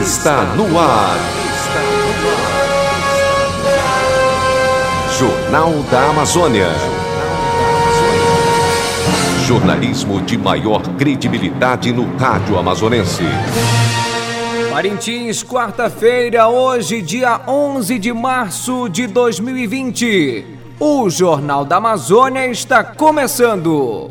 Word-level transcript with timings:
está 0.00 0.42
no 0.54 0.78
ar. 0.78 1.16
Jornal 5.18 5.70
da 5.90 6.10
Amazônia. 6.10 6.68
Jornalismo 9.46 10.22
de 10.22 10.38
maior 10.38 10.82
credibilidade 10.96 11.92
no 11.92 12.16
rádio 12.16 12.58
amazonense. 12.58 13.22
Parintins, 14.70 15.42
quarta-feira, 15.42 16.48
hoje, 16.48 17.02
dia 17.02 17.42
11 17.46 17.98
de 17.98 18.12
março 18.14 18.88
de 18.88 19.06
2020. 19.06 20.46
O 20.80 21.10
Jornal 21.10 21.66
da 21.66 21.76
Amazônia 21.76 22.46
está 22.46 22.82
começando. 22.82 24.10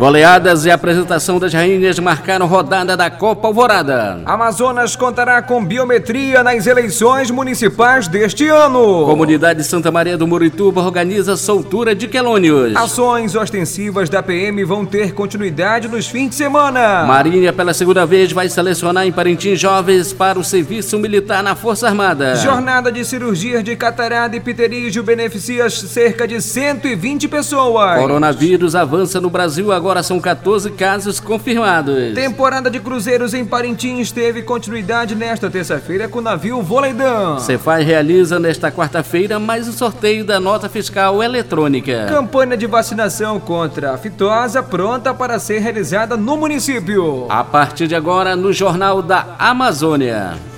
Goleadas 0.00 0.64
e 0.64 0.70
apresentação 0.70 1.38
das 1.38 1.52
rainhas 1.52 1.98
marcaram 1.98 2.46
rodada 2.46 2.96
da 2.96 3.10
Copa 3.10 3.48
Alvorada. 3.48 4.22
Amazonas 4.24 4.96
contará 4.96 5.42
com 5.42 5.62
biometria 5.62 6.42
nas 6.42 6.66
eleições 6.66 7.30
municipais 7.30 8.08
deste 8.08 8.48
ano. 8.48 9.04
Comunidade 9.04 9.62
Santa 9.62 9.92
Maria 9.92 10.16
do 10.16 10.26
Murituba 10.26 10.80
organiza 10.80 11.36
soltura 11.36 11.94
de 11.94 12.08
quelônios. 12.08 12.74
Ações 12.76 13.34
ostensivas 13.34 14.08
da 14.08 14.22
PM 14.22 14.64
vão 14.64 14.86
ter 14.86 15.12
continuidade 15.12 15.86
nos 15.86 16.08
fins 16.08 16.30
de 16.30 16.34
semana. 16.34 17.04
Marinha, 17.04 17.52
pela 17.52 17.74
segunda 17.74 18.06
vez, 18.06 18.32
vai 18.32 18.48
selecionar 18.48 19.06
em 19.06 19.12
Parintins 19.12 19.60
jovens 19.60 20.14
para 20.14 20.38
o 20.38 20.42
serviço 20.42 20.98
militar 20.98 21.42
na 21.42 21.54
Força 21.54 21.86
Armada. 21.86 22.36
Jornada 22.36 22.90
de 22.90 23.04
cirurgia 23.04 23.62
de 23.62 23.76
catarata 23.76 24.34
e 24.34 24.40
pterígio 24.40 25.02
beneficia 25.02 25.68
cerca 25.68 26.26
de 26.26 26.40
120 26.40 27.28
pessoas. 27.28 28.00
Coronavírus 28.00 28.74
avança 28.74 29.20
no 29.20 29.28
Brasil 29.28 29.70
agora 29.70 29.89
agora 29.90 30.04
são 30.04 30.20
14 30.20 30.70
casos 30.70 31.18
confirmados. 31.18 32.14
Temporada 32.14 32.70
de 32.70 32.78
cruzeiros 32.78 33.34
em 33.34 33.44
Parintins 33.44 34.12
teve 34.12 34.40
continuidade 34.42 35.16
nesta 35.16 35.50
terça-feira 35.50 36.06
com 36.06 36.20
o 36.20 36.22
navio 36.22 36.62
Voleidão. 36.62 37.40
Cefaz 37.40 37.84
realiza 37.84 38.38
nesta 38.38 38.70
quarta-feira 38.70 39.40
mais 39.40 39.66
um 39.66 39.72
sorteio 39.72 40.24
da 40.24 40.38
nota 40.38 40.68
fiscal 40.68 41.20
eletrônica. 41.20 42.06
Campanha 42.08 42.56
de 42.56 42.68
vacinação 42.68 43.40
contra 43.40 43.92
a 43.92 43.98
fitosa 43.98 44.62
pronta 44.62 45.12
para 45.12 45.40
ser 45.40 45.58
realizada 45.58 46.16
no 46.16 46.36
município. 46.36 47.26
A 47.28 47.42
partir 47.42 47.88
de 47.88 47.96
agora, 47.96 48.36
no 48.36 48.52
Jornal 48.52 49.02
da 49.02 49.34
Amazônia. 49.40 50.49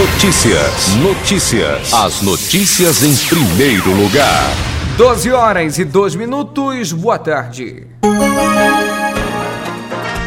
Notícias. 0.00 0.94
Notícias. 0.96 1.92
As 1.92 2.22
notícias 2.22 3.02
em 3.02 3.14
primeiro 3.28 3.90
lugar. 3.92 4.50
12 4.96 5.30
horas 5.30 5.78
e 5.78 5.84
2 5.84 6.14
minutos. 6.14 6.90
Boa 6.94 7.18
tarde. 7.18 7.86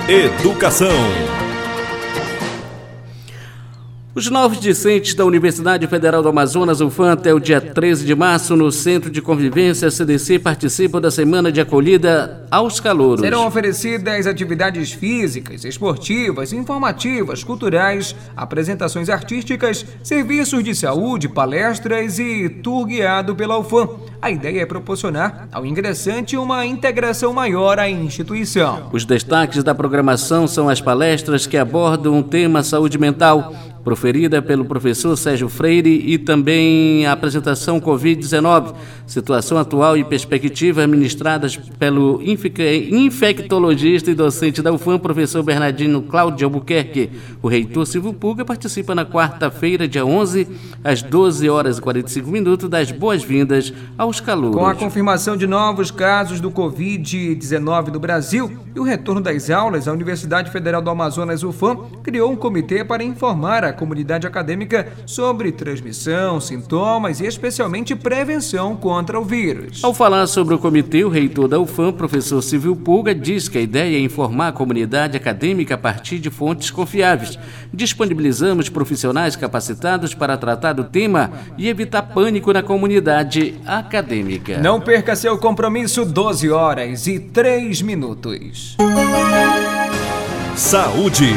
Educação. 0.07 1.42
Os 4.15 4.29
novos 4.29 4.59
discentes 4.59 5.15
da 5.15 5.25
Universidade 5.25 5.87
Federal 5.87 6.21
do 6.21 6.29
Amazonas, 6.29 6.81
UFAM, 6.81 7.13
até 7.13 7.33
o 7.33 7.39
dia 7.39 7.59
13 7.59 8.05
de 8.05 8.13
março, 8.13 8.55
no 8.55 8.71
Centro 8.71 9.09
de 9.09 9.23
Convivência 9.23 9.89
CDC, 9.89 10.37
participam 10.37 11.01
da 11.01 11.09
Semana 11.09 11.51
de 11.51 11.59
Acolhida 11.59 12.45
aos 12.51 12.79
Calouros. 12.79 13.21
Serão 13.21 13.47
oferecidas 13.47 14.27
atividades 14.27 14.91
físicas, 14.91 15.65
esportivas, 15.65 16.53
informativas, 16.53 17.43
culturais, 17.43 18.15
apresentações 18.37 19.09
artísticas, 19.09 19.83
serviços 20.03 20.63
de 20.63 20.75
saúde, 20.75 21.27
palestras 21.27 22.19
e 22.19 22.47
tour 22.47 22.85
guiado 22.85 23.35
pela 23.35 23.57
UFAM. 23.57 23.89
A 24.21 24.29
ideia 24.29 24.61
é 24.61 24.65
proporcionar 24.67 25.49
ao 25.51 25.65
ingressante 25.65 26.37
uma 26.37 26.63
integração 26.67 27.33
maior 27.33 27.79
à 27.79 27.89
instituição. 27.89 28.89
Os 28.93 29.05
destaques 29.05 29.63
da 29.63 29.73
programação 29.73 30.47
são 30.47 30.69
as 30.69 30.79
palestras 30.79 31.47
que 31.47 31.57
abordam 31.57 32.19
o 32.19 32.23
tema 32.23 32.61
saúde 32.61 32.99
mental, 32.99 33.72
proferida 33.83 34.41
pelo 34.41 34.63
professor 34.65 35.15
Sérgio 35.17 35.49
Freire 35.49 36.03
e 36.05 36.17
também 36.17 37.05
a 37.05 37.11
apresentação 37.11 37.81
Covid-19, 37.81 38.73
situação 39.05 39.57
atual 39.57 39.97
e 39.97 40.03
perspectivas 40.03 40.87
ministradas 40.87 41.57
pelo 41.57 42.21
infectologista 42.21 44.09
e 44.09 44.15
docente 44.15 44.61
da 44.61 44.71
UFAM, 44.71 44.97
professor 44.97 45.43
Bernardino 45.43 46.01
Cláudio 46.03 46.45
Albuquerque. 46.45 47.11
O 47.41 47.47
reitor 47.47 47.85
Silvio 47.85 48.13
Puga 48.13 48.45
participa 48.45 48.95
na 48.95 49.05
quarta-feira, 49.05 49.87
dia 49.87 50.05
11, 50.05 50.47
às 50.83 51.01
12 51.01 51.49
horas 51.49 51.77
e 51.77 51.81
45 51.81 52.29
minutos, 52.29 52.69
das 52.69 52.91
boas-vindas 52.91 53.73
aos 53.97 54.21
calouros. 54.21 54.57
Com 54.57 54.65
a 54.65 54.75
confirmação 54.75 55.35
de 55.35 55.45
novos 55.45 55.91
casos 55.91 56.39
do 56.39 56.49
Covid-19 56.49 57.91
no 57.91 57.99
Brasil 57.99 58.51
e 58.73 58.79
o 58.79 58.83
retorno 58.83 59.19
das 59.19 59.49
aulas, 59.49 59.87
a 59.87 59.91
Universidade 59.91 60.51
Federal 60.51 60.81
do 60.81 60.89
Amazonas, 60.89 61.43
UFAM, 61.43 61.77
criou 62.01 62.31
um 62.31 62.35
comitê 62.35 62.83
para 62.83 63.03
informar 63.03 63.65
a 63.65 63.72
comunidade 63.73 64.27
acadêmica 64.27 64.87
sobre 65.05 65.51
transmissão, 65.51 66.39
sintomas 66.39 67.19
e 67.19 67.25
especialmente 67.25 67.95
prevenção 67.95 68.75
contra 68.75 69.19
o 69.19 69.23
vírus. 69.23 69.83
Ao 69.83 69.93
falar 69.93 70.27
sobre 70.27 70.53
o 70.53 70.59
comitê, 70.59 71.03
o 71.03 71.09
reitor 71.09 71.47
da 71.47 71.59
UFAM, 71.59 71.91
professor 71.93 72.41
Silvio 72.41 72.75
Pulga, 72.75 73.13
diz 73.13 73.47
que 73.47 73.57
a 73.57 73.61
ideia 73.61 73.97
é 73.97 73.99
informar 73.99 74.49
a 74.49 74.51
comunidade 74.51 75.17
acadêmica 75.17 75.75
a 75.75 75.77
partir 75.77 76.19
de 76.19 76.29
fontes 76.29 76.71
confiáveis. 76.71 77.37
Disponibilizamos 77.73 78.69
profissionais 78.69 79.35
capacitados 79.35 80.13
para 80.13 80.37
tratar 80.37 80.73
do 80.73 80.83
tema 80.83 81.31
e 81.57 81.67
evitar 81.67 82.01
pânico 82.03 82.53
na 82.53 82.61
comunidade 82.61 83.55
acadêmica. 83.65 84.57
Não 84.59 84.79
perca 84.79 85.15
seu 85.15 85.37
compromisso 85.37 86.05
12 86.05 86.49
horas 86.49 87.07
e 87.07 87.19
3 87.19 87.81
minutos. 87.81 88.77
Saúde. 90.55 91.33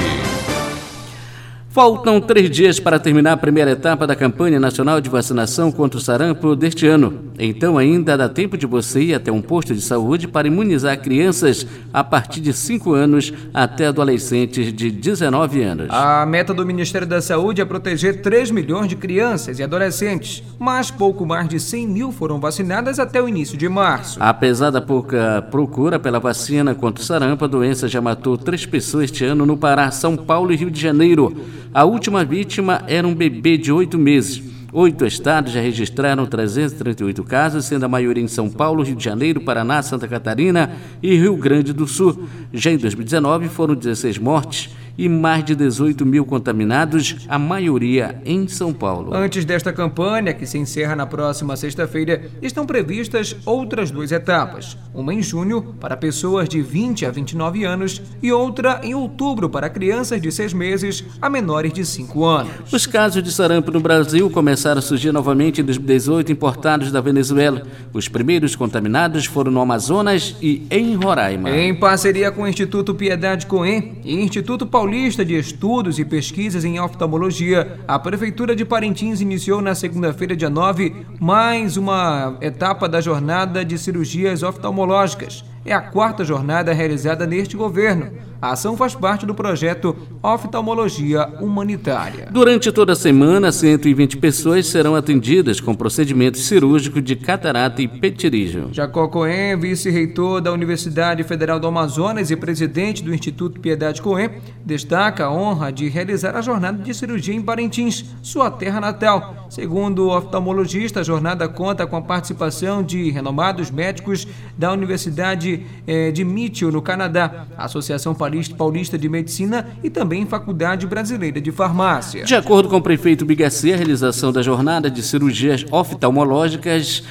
Faltam 1.77 2.23
três 2.23 2.51
dias 2.51 2.81
para 2.81 2.99
terminar 2.99 3.33
a 3.33 3.37
primeira 3.37 3.73
etapa 3.73 4.07
da 4.07 4.17
campanha 4.17 4.59
nacional 4.59 4.99
de 4.99 5.11
vacinação 5.11 5.71
contra 5.71 5.99
o 5.99 6.01
sarampo 6.01 6.57
deste 6.57 6.87
ano. 6.87 7.27
Então 7.39 7.77
ainda 7.77 8.17
dá 8.17 8.31
tempo 8.31 8.57
de 8.57 8.65
você 8.65 9.03
ir 9.03 9.15
até 9.15 9.31
um 9.31 9.43
posto 9.43 9.75
de 9.75 9.83
saúde 9.83 10.27
para 10.27 10.49
imunizar 10.49 10.99
crianças 10.99 11.67
a 11.93 12.03
partir 12.03 12.41
de 12.41 12.55
5 12.55 12.95
anos 12.95 13.31
até 13.53 13.89
adolescentes 13.89 14.73
de 14.73 14.91
19 14.91 15.63
anos. 15.63 15.89
A 15.91 16.25
meta 16.25 16.55
do 16.55 16.65
Ministério 16.65 17.07
da 17.07 17.21
Saúde 17.21 17.61
é 17.61 17.65
proteger 17.67 18.23
3 18.23 18.51
milhões 18.51 18.89
de 18.89 18.97
crianças 18.97 19.59
e 19.59 19.63
adolescentes, 19.63 20.43
mas 20.59 20.91
pouco 20.91 21.27
mais 21.27 21.47
de 21.47 21.61
100 21.61 21.89
mil 21.89 22.11
foram 22.11 22.41
vacinadas 22.41 22.99
até 22.99 23.21
o 23.21 23.29
início 23.29 23.59
de 23.59 23.69
março. 23.69 24.17
Apesar 24.19 24.71
da 24.71 24.81
pouca 24.81 25.47
procura 25.51 25.99
pela 25.99 26.19
vacina 26.19 26.75
contra 26.75 27.03
o 27.03 27.07
sarampo, 27.07 27.45
a 27.45 27.49
doença 27.49 27.87
já 27.87 28.01
matou 28.01 28.39
três 28.39 28.65
pessoas 28.65 29.05
este 29.05 29.27
ano 29.27 29.45
no 29.45 29.59
Pará, 29.59 29.91
São 29.91 30.17
Paulo 30.17 30.55
e 30.55 30.57
Rio 30.57 30.71
de 30.71 30.81
Janeiro. 30.81 31.37
A 31.73 31.85
última 31.85 32.25
vítima 32.25 32.83
era 32.87 33.07
um 33.07 33.15
bebê 33.15 33.57
de 33.57 33.71
oito 33.71 33.99
meses. 33.99 34.43
Oito 34.73 35.07
estados 35.07 35.53
já 35.53 35.61
registraram 35.61 36.27
338 36.27 37.25
casos, 37.25 37.65
sendo 37.65 37.85
a 37.85 37.89
maioria 37.89 38.23
em 38.23 38.29
São 38.29 38.51
Paulo, 38.51 38.83
Rio 38.83 38.97
de 38.97 39.05
Janeiro, 39.05 39.41
Paraná, 39.41 39.81
Santa 39.83 40.07
Catarina 40.07 40.71
e 41.03 41.17
Rio 41.17 41.37
Grande 41.37 41.73
do 41.73 41.87
Sul. 41.87 42.29
Já 42.53 42.73
em 42.73 42.77
2019 42.77 43.49
foram 43.49 43.75
16 43.75 44.19
mortes 44.19 44.75
e 44.99 45.09
mais 45.09 45.45
de 45.45 45.55
18 45.55 46.05
mil 46.07 46.25
contaminados, 46.25 47.27
a 47.29 47.39
maioria 47.39 48.21
em 48.25 48.49
São 48.49 48.73
Paulo. 48.73 49.15
Antes 49.15 49.45
desta 49.45 49.73
campanha, 49.73 50.33
que 50.33 50.47
se 50.47 50.59
encerra 50.59 50.97
na 50.97 51.07
próxima 51.07 51.57
sexta-feira, 51.57 52.31
estão 52.41 52.67
previstas 52.67 53.37
outras 53.45 53.91
duas 53.91 54.13
etapas. 54.13 54.77
Uma 54.95 55.13
em 55.13 55.23
junho, 55.23 55.75
para 55.81 55.97
pessoas 55.97 56.49
de 56.49 56.63
20 56.63 57.07
a 57.07 57.11
29 57.11 57.65
anos, 57.65 58.03
e 58.23 58.33
outra 58.33 58.81
em 58.83 58.95
outubro, 58.95 59.49
para 59.49 59.69
crianças 59.69 60.21
de 60.21 60.33
6 60.33 60.53
meses 60.53 61.05
a 61.21 61.29
menores 61.29 61.73
de 61.73 61.85
5 61.85 62.25
anos. 62.25 62.73
Os 62.73 62.87
casos 62.87 63.23
de 63.23 63.31
sarampo 63.31 63.71
no 63.71 63.81
Brasil 63.81 64.31
começaram 64.31 64.79
a 64.79 64.83
surgir 64.83 65.13
novamente 65.13 65.61
em 65.61 65.65
2018, 65.65 66.33
importados 66.33 66.91
da 66.91 67.01
Venezuela. 67.01 67.63
Os 67.93 68.09
primeiros 68.09 68.57
contaminados 68.57 69.27
foram 69.27 69.51
no 69.51 69.61
Amazonas 69.61 70.37
e 70.41 70.67
em 70.71 70.95
Roraima. 70.95 71.51
Em 71.51 71.75
parceria 71.75 72.31
com 72.31 72.43
o 72.43 72.49
Instituto 72.49 72.95
Piedade 72.95 73.47
Coen 73.47 73.99
e 74.05 74.15
Instituto 74.15 74.67
Paulista, 74.67 74.86
Paulista 74.87 75.25
de 75.25 75.37
Estudos 75.37 75.99
e 75.99 76.05
Pesquisas 76.05 76.65
em 76.65 76.79
Oftalmologia, 76.79 77.81
a 77.89 77.99
Prefeitura 77.99 78.55
de 78.55 78.65
Parintins 78.65 79.21
iniciou 79.21 79.61
na 79.61 79.75
segunda-feira, 79.75 80.37
dia 80.37 80.49
9, 80.49 80.95
mais 81.19 81.77
uma 81.77 82.39
etapa 82.41 82.89
da 82.89 83.01
jornada 83.01 83.65
de 83.65 83.77
cirurgias 83.79 84.45
oftalmológicas. 84.45 85.45
É 85.67 85.73
a 85.73 85.81
quarta 85.81 86.25
jornada 86.25 86.73
realizada 86.73 87.27
neste 87.27 87.57
governo. 87.57 88.13
A 88.41 88.53
ação 88.53 88.77
faz 88.77 88.95
parte 88.95 89.27
do 89.27 89.35
projeto 89.35 89.97
Oftalmologia 90.23 91.27
Humanitária. 91.41 92.29
Durante 92.31 92.71
toda 92.71 92.93
a 92.93 92.97
semana, 92.97 93.51
120 93.51 94.19
pessoas 94.19 94.67
serão 94.67 94.95
atendidas 94.95 95.59
com 95.59 95.75
procedimento 95.75 96.39
cirúrgico 96.39 97.01
de 97.03 97.17
catarata 97.17 97.83
e 97.83 97.89
petirígio. 97.89 98.69
Jacó 98.71 99.09
Cohen, 99.09 99.59
vice-reitor 99.59 100.41
da 100.41 100.53
Universidade 100.53 101.25
Federal 101.25 101.59
do 101.59 101.67
Amazonas 101.67 102.31
e 102.31 102.37
presidente 102.37 103.03
do 103.03 103.13
Instituto 103.13 103.59
Piedade 103.59 104.01
Cohen, 104.01 104.31
destaca 104.65 105.25
a 105.25 105.33
honra 105.33 105.73
de 105.73 105.89
realizar 105.89 106.37
a 106.37 106.43
jornada 106.43 106.81
de 106.81 106.95
cirurgia 106.95 107.35
em 107.35 107.43
Parintins, 107.43 108.05
sua 108.23 108.51
terra 108.51 108.81
natal. 108.81 109.47
Segundo 109.49 110.07
o 110.07 110.17
oftalmologista, 110.17 111.01
a 111.01 111.05
jornada 111.05 111.49
conta 111.49 111.87
com 111.87 111.97
a 111.97 112.03
participação 112.03 112.83
de 112.83 113.11
renomados 113.11 113.71
médicos 113.71 114.29
da 114.57 114.73
Universidade 114.73 115.56
eh, 115.87 116.11
de 116.11 116.25
Mitchell, 116.25 116.73
no 116.73 116.83
Canadá, 116.83 117.47
Associação 117.57 118.15
Paulista 118.15 118.99
de 118.99 119.09
Medicina 119.09 119.69
e 119.83 119.91
também 119.91 120.27
Faculdade 120.27 120.87
Brasileira 120.87 121.41
de 121.41 121.53
Farmácia. 121.53 122.25
De 122.25 122.35
acordo 122.35 122.69
com 122.69 122.77
o 122.77 122.83
prefeito 122.83 123.25
Bigacê, 123.25 123.73
a 123.73 123.77
realização 123.77 124.33
da 124.33 124.43
jornada 124.43 124.91
de 124.91 125.03
cirurgias 125.03 125.65
oftalmológicas 125.71 127.03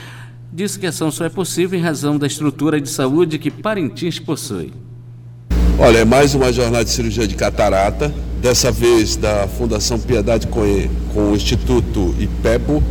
disse 0.52 0.80
que 0.80 0.86
a 0.86 0.90
ação 0.90 1.12
só 1.12 1.26
é 1.26 1.30
possível 1.30 1.78
em 1.78 1.82
razão 1.82 2.18
da 2.18 2.28
estrutura 2.28 2.80
de 2.80 2.90
saúde 2.90 3.38
que 3.38 3.52
Parintins 3.52 4.20
possui. 4.20 4.72
Olha, 5.78 6.00
é 6.00 6.06
mais 6.06 6.34
uma 6.34 6.54
jornada 6.54 6.86
de 6.86 6.90
cirurgia 6.90 7.28
de 7.28 7.36
catarata, 7.36 8.14
dessa 8.42 8.72
vez 8.72 9.18
da 9.18 9.46
Fundação 9.48 10.00
Piedade 10.00 10.48
com 10.48 10.62
o 10.62 11.36
Instituto 11.36 12.16
IPEBO, 12.18 12.82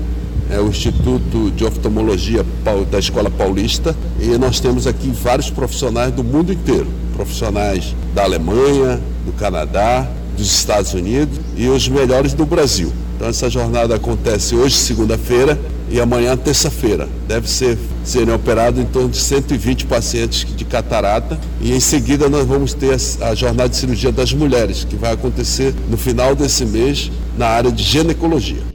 é 0.50 0.61
o 0.61 0.69
Instituto 0.69 1.50
de 1.50 1.64
Oftalmologia 1.64 2.44
da 2.91 2.99
Escola 2.99 3.31
Paulista, 3.31 3.94
e 4.20 4.26
nós 4.38 4.61
temos 4.61 4.87
aqui 4.87 5.11
vários 5.11 5.50
profissionais 5.50 6.12
do 6.12 6.23
mundo 6.23 6.52
inteiro, 6.52 6.87
profissionais 7.14 7.94
da 8.14 8.25
Alemanha, 8.25 9.00
do 9.25 9.32
Canadá, 9.32 10.08
dos 10.37 10.50
Estados 10.50 10.93
Unidos 10.94 11.38
e 11.56 11.69
os 11.69 11.88
melhores 11.88 12.35
do 12.35 12.44
Brasil. 12.44 12.93
Então 13.17 13.29
essa 13.29 13.49
jornada 13.49 13.94
acontece 13.94 14.55
hoje, 14.55 14.75
segunda-feira, 14.75 15.58
e 15.91 16.00
amanhã, 16.00 16.37
terça-feira. 16.37 17.08
Deve 17.29 17.49
ser 17.49 17.79
serem 18.05 18.35
operados 18.35 18.81
em 18.81 18.87
torno 18.87 19.11
de 19.11 19.19
120 19.19 19.87
pacientes 19.87 20.47
de 20.56 20.64
catarata 20.64 21.38
e 21.61 21.73
em 21.73 21.81
seguida 21.81 22.29
nós 22.29 22.47
vamos 22.47 22.75
ter 22.75 22.97
a 23.20 23.35
jornada 23.35 23.69
de 23.69 23.76
cirurgia 23.76 24.11
das 24.11 24.32
mulheres, 24.32 24.85
que 24.85 24.97
vai 24.97 25.12
acontecer 25.12 25.75
no 25.88 25.97
final 25.97 26.35
desse 26.35 26.64
mês 26.64 27.11
na 27.38 27.47
área 27.47 27.70
de 27.70 27.82
ginecologia. 27.82 28.74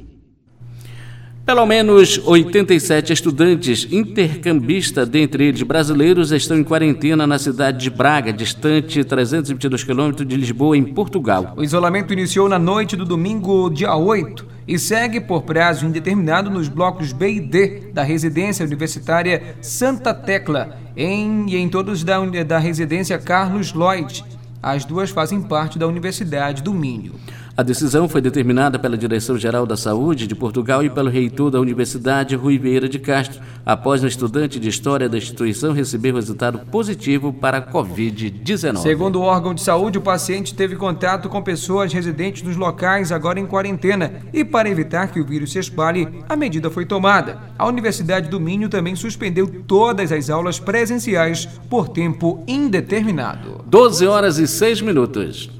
Pelo 1.49 1.65
menos 1.65 2.21
87 2.27 3.11
estudantes 3.11 3.87
intercambistas, 3.91 5.09
dentre 5.09 5.45
eles 5.45 5.63
brasileiros, 5.63 6.31
estão 6.31 6.55
em 6.55 6.63
quarentena 6.63 7.25
na 7.25 7.39
cidade 7.39 7.79
de 7.79 7.89
Braga, 7.89 8.31
distante 8.31 9.03
322 9.03 9.83
quilômetros 9.83 10.27
de 10.27 10.37
Lisboa, 10.37 10.77
em 10.77 10.83
Portugal. 10.83 11.55
O 11.57 11.63
isolamento 11.63 12.13
iniciou 12.13 12.47
na 12.47 12.59
noite 12.59 12.95
do 12.95 13.03
domingo, 13.03 13.67
dia 13.71 13.95
8, 13.95 14.45
e 14.67 14.77
segue 14.77 15.19
por 15.19 15.41
prazo 15.41 15.87
indeterminado 15.87 16.51
nos 16.51 16.67
blocos 16.67 17.11
B 17.11 17.31
e 17.31 17.39
D 17.39 17.89
da 17.95 18.03
residência 18.03 18.63
universitária 18.63 19.55
Santa 19.59 20.13
Tecla 20.13 20.77
em, 20.95 21.47
e 21.49 21.57
em 21.57 21.67
todos 21.67 22.03
da, 22.03 22.23
da 22.43 22.59
residência 22.59 23.17
Carlos 23.17 23.73
Lloyd. 23.73 24.23
As 24.61 24.85
duas 24.85 25.09
fazem 25.09 25.41
parte 25.41 25.79
da 25.79 25.87
Universidade 25.87 26.61
do 26.61 26.75
Minho. 26.75 27.13
A 27.59 27.61
decisão 27.61 28.07
foi 28.07 28.21
determinada 28.21 28.79
pela 28.79 28.97
Direção-Geral 28.97 29.65
da 29.65 29.75
Saúde 29.75 30.25
de 30.25 30.33
Portugal 30.33 30.81
e 30.81 30.89
pelo 30.89 31.09
reitor 31.09 31.51
da 31.51 31.59
Universidade, 31.59 32.33
Rui 32.33 32.57
Vieira 32.57 32.87
de 32.87 32.97
Castro, 32.97 33.41
após 33.65 34.01
um 34.01 34.07
estudante 34.07 34.57
de 34.61 34.69
História 34.69 35.09
da 35.09 35.17
instituição 35.17 35.73
receber 35.73 36.13
resultado 36.13 36.59
positivo 36.71 37.33
para 37.33 37.57
a 37.57 37.61
Covid-19. 37.61 38.77
Segundo 38.77 39.19
o 39.19 39.23
órgão 39.23 39.53
de 39.53 39.61
saúde, 39.61 39.97
o 39.97 40.01
paciente 40.01 40.55
teve 40.55 40.77
contato 40.77 41.27
com 41.27 41.41
pessoas 41.41 41.91
residentes 41.91 42.43
nos 42.43 42.55
locais 42.55 43.11
agora 43.11 43.41
em 43.41 43.45
quarentena 43.45 44.21
e, 44.31 44.45
para 44.45 44.69
evitar 44.69 45.11
que 45.11 45.19
o 45.19 45.25
vírus 45.25 45.51
se 45.51 45.59
espalhe, 45.59 46.07
a 46.29 46.37
medida 46.37 46.69
foi 46.69 46.85
tomada. 46.85 47.39
A 47.57 47.67
Universidade 47.67 48.29
do 48.29 48.39
Minho 48.39 48.69
também 48.69 48.95
suspendeu 48.95 49.65
todas 49.67 50.13
as 50.13 50.29
aulas 50.29 50.61
presenciais 50.61 51.45
por 51.69 51.89
tempo 51.89 52.41
indeterminado. 52.47 53.65
12 53.65 54.07
horas 54.07 54.37
e 54.37 54.47
6 54.47 54.79
minutos. 54.79 55.58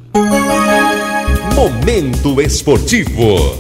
Momento 1.56 2.40
Esportivo. 2.42 3.60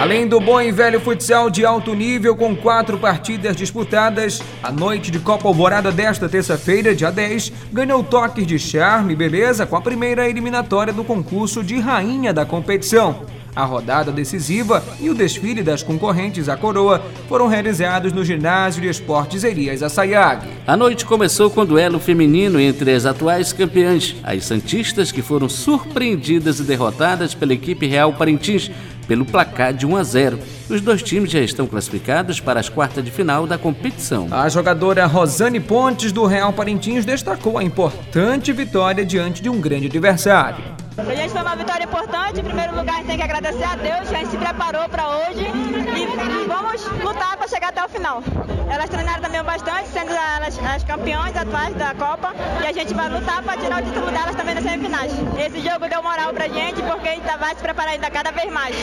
Além 0.00 0.28
do 0.28 0.40
bom 0.40 0.60
e 0.60 0.70
velho 0.70 1.00
futsal 1.00 1.50
de 1.50 1.64
alto 1.64 1.94
nível 1.94 2.36
com 2.36 2.54
quatro 2.54 2.98
partidas 2.98 3.56
disputadas, 3.56 4.40
a 4.62 4.70
noite 4.70 5.10
de 5.10 5.18
Copa 5.18 5.48
Alvorada 5.48 5.90
desta 5.90 6.28
terça-feira, 6.28 6.94
dia 6.94 7.10
10, 7.10 7.52
ganhou 7.72 8.04
toques 8.04 8.46
de 8.46 8.58
charme 8.58 9.14
e 9.14 9.16
beleza 9.16 9.66
com 9.66 9.76
a 9.76 9.80
primeira 9.80 10.28
eliminatória 10.28 10.92
do 10.92 11.02
concurso 11.02 11.64
de 11.64 11.78
rainha 11.78 12.32
da 12.32 12.44
competição. 12.44 13.22
A 13.58 13.64
rodada 13.64 14.12
decisiva 14.12 14.84
e 15.00 15.10
o 15.10 15.14
desfile 15.14 15.64
das 15.64 15.82
concorrentes 15.82 16.48
à 16.48 16.56
coroa 16.56 17.02
foram 17.28 17.48
realizados 17.48 18.12
no 18.12 18.24
ginásio 18.24 18.80
de 18.80 18.88
esportes 18.88 19.42
Elias 19.42 19.82
Assayag. 19.82 20.46
A 20.64 20.76
noite 20.76 21.04
começou 21.04 21.50
com 21.50 21.62
o 21.62 21.66
duelo 21.66 21.98
feminino 21.98 22.60
entre 22.60 22.94
as 22.94 23.04
atuais 23.04 23.52
campeãs, 23.52 24.14
as 24.22 24.44
Santistas, 24.44 25.10
que 25.10 25.22
foram 25.22 25.48
surpreendidas 25.48 26.60
e 26.60 26.62
derrotadas 26.62 27.34
pela 27.34 27.52
equipe 27.52 27.84
Real 27.84 28.12
Parintins 28.12 28.70
pelo 29.08 29.24
placar 29.24 29.74
de 29.74 29.84
1 29.84 29.96
a 29.96 30.04
0. 30.04 30.38
Os 30.70 30.80
dois 30.80 31.02
times 31.02 31.28
já 31.28 31.40
estão 31.40 31.66
classificados 31.66 32.38
para 32.38 32.60
as 32.60 32.68
quartas 32.68 33.04
de 33.04 33.10
final 33.10 33.44
da 33.44 33.58
competição. 33.58 34.28
A 34.30 34.48
jogadora 34.48 35.04
Rosane 35.06 35.58
Pontes 35.58 36.12
do 36.12 36.26
Real 36.26 36.52
Parintins 36.52 37.04
destacou 37.04 37.58
a 37.58 37.64
importante 37.64 38.52
vitória 38.52 39.04
diante 39.04 39.42
de 39.42 39.48
um 39.48 39.60
grande 39.60 39.88
adversário. 39.88 40.87
A 40.98 41.14
gente 41.14 41.30
foi 41.30 41.42
uma 41.42 41.54
vitória 41.54 41.84
importante. 41.84 42.40
Em 42.40 42.44
primeiro 42.44 42.74
lugar, 42.74 42.94
a 42.94 42.98
gente 42.98 43.06
tem 43.06 43.16
que 43.16 43.22
agradecer 43.22 43.62
a 43.62 43.76
Deus, 43.76 44.08
que 44.08 44.16
a 44.16 44.18
gente 44.18 44.30
se 44.30 44.36
preparou 44.36 44.88
para 44.88 45.08
hoje 45.08 45.46
e 45.46 46.46
vamos 46.48 46.84
lutar 47.02 47.36
para 47.36 47.46
chegar 47.46 47.68
até 47.68 47.84
o 47.84 47.88
final. 47.88 48.20
Elas 48.68 48.88
treinaram 48.90 49.22
também 49.22 49.42
bastante, 49.44 49.88
sendo 49.88 50.10
elas 50.10 50.58
as 50.58 50.82
campeões 50.82 51.36
atuais 51.36 51.74
da 51.76 51.94
Copa, 51.94 52.34
e 52.62 52.66
a 52.66 52.72
gente 52.72 52.92
vai 52.94 53.08
lutar 53.08 53.42
para 53.42 53.56
tirar 53.56 53.80
o 53.80 53.86
título 53.86 54.06
delas 54.10 54.34
também 54.34 54.56
nas 54.56 54.64
semifinais. 54.64 55.12
Esse 55.38 55.60
jogo 55.60 55.88
deu 55.88 56.02
moral 56.02 56.32
pra 56.34 56.48
gente, 56.48 56.82
porque 56.82 57.08
a 57.08 57.14
gente 57.14 57.38
vai 57.38 57.54
se 57.54 57.62
preparar 57.62 57.92
ainda 57.92 58.10
cada 58.10 58.32
vez 58.32 58.52
mais. 58.52 58.74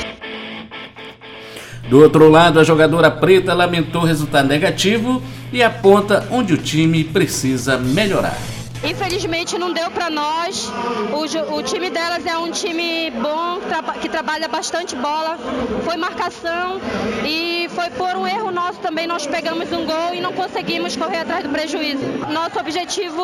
Do 1.90 2.02
outro 2.02 2.30
lado, 2.30 2.62
a 2.62 2.64
jogadora 2.64 3.12
preta 3.12 3.54
lamentou 3.54 4.04
o 4.04 4.06
resultado 4.06 4.48
negativo 4.48 5.22
e 5.52 5.62
aponta 5.62 6.26
onde 6.32 6.54
o 6.54 6.58
time 6.58 7.04
precisa 7.04 7.78
melhorar. 7.78 8.55
Infelizmente 8.84 9.58
não 9.58 9.72
deu 9.72 9.90
para 9.92 10.10
nós. 10.10 10.72
O, 11.12 11.56
o, 11.56 11.64
time 11.64 11.90
delas 11.90 12.26
é 12.26 12.38
um 12.38 12.52
time 12.52 13.10
bom, 13.12 13.60
que 14.02 14.10
trabalha 14.10 14.48
bastante 14.48 14.96
bola. 14.96 15.38
Foi 15.84 15.98
marcação 15.98 16.80
e 17.26 17.68
foi 17.70 17.90
por 17.92 18.16
um 18.16 18.28
erro 18.28 18.52
nosso 18.52 18.80
também. 18.80 19.08
Nós 19.08 19.26
pegamos 19.26 19.72
um 19.72 19.86
gol 19.86 20.14
e 20.14 20.22
não 20.22 20.34
conseguimos 20.34 20.96
correr 20.96 21.20
atrás 21.20 21.44
do 21.44 21.50
prejuízo. 21.50 22.04
Nosso 22.30 22.60
objetivo 22.60 23.24